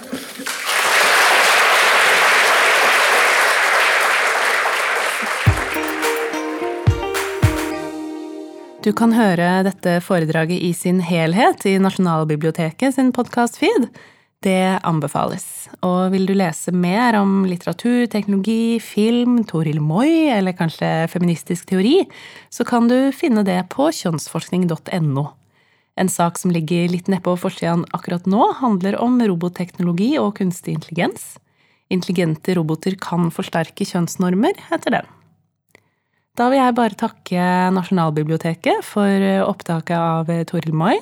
[8.79, 13.91] Du kan høre dette foredraget i sin helhet i Nasjonalbiblioteket sin podkast-feed.
[14.41, 15.43] Det anbefales.
[15.85, 21.99] Og vil du lese mer om litteratur, teknologi, film, Toril Moi eller kanskje feministisk teori,
[22.49, 25.27] så kan du finne det på kjønnsforskning.no.
[26.01, 31.35] En sak som ligger litt nedpå forsida akkurat nå, handler om robotteknologi og kunstig intelligens.
[31.93, 35.17] Intelligente roboter kan forsterke kjønnsnormer, heter den.
[36.39, 40.95] Da vil jeg bare takke Nasjonalbiblioteket for opptaket av Toril Moi.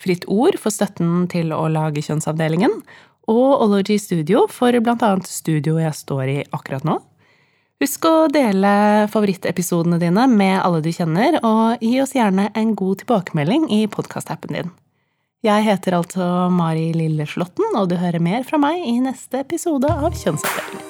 [0.00, 2.80] Fritt Ord for støtten til å lage Kjønnsavdelingen,
[3.30, 6.98] og Ology Studio for annet studioet jeg står i akkurat nå.
[7.80, 13.04] Husk å dele favorittepisodene dine med alle du kjenner, og gi oss gjerne en god
[13.04, 14.72] tilbakemelding i podkastappen din.
[15.40, 20.12] Jeg heter altså Mari Lilleslåtten, og du hører mer fra meg i neste episode av
[20.12, 20.89] Kjønnsavdelingen.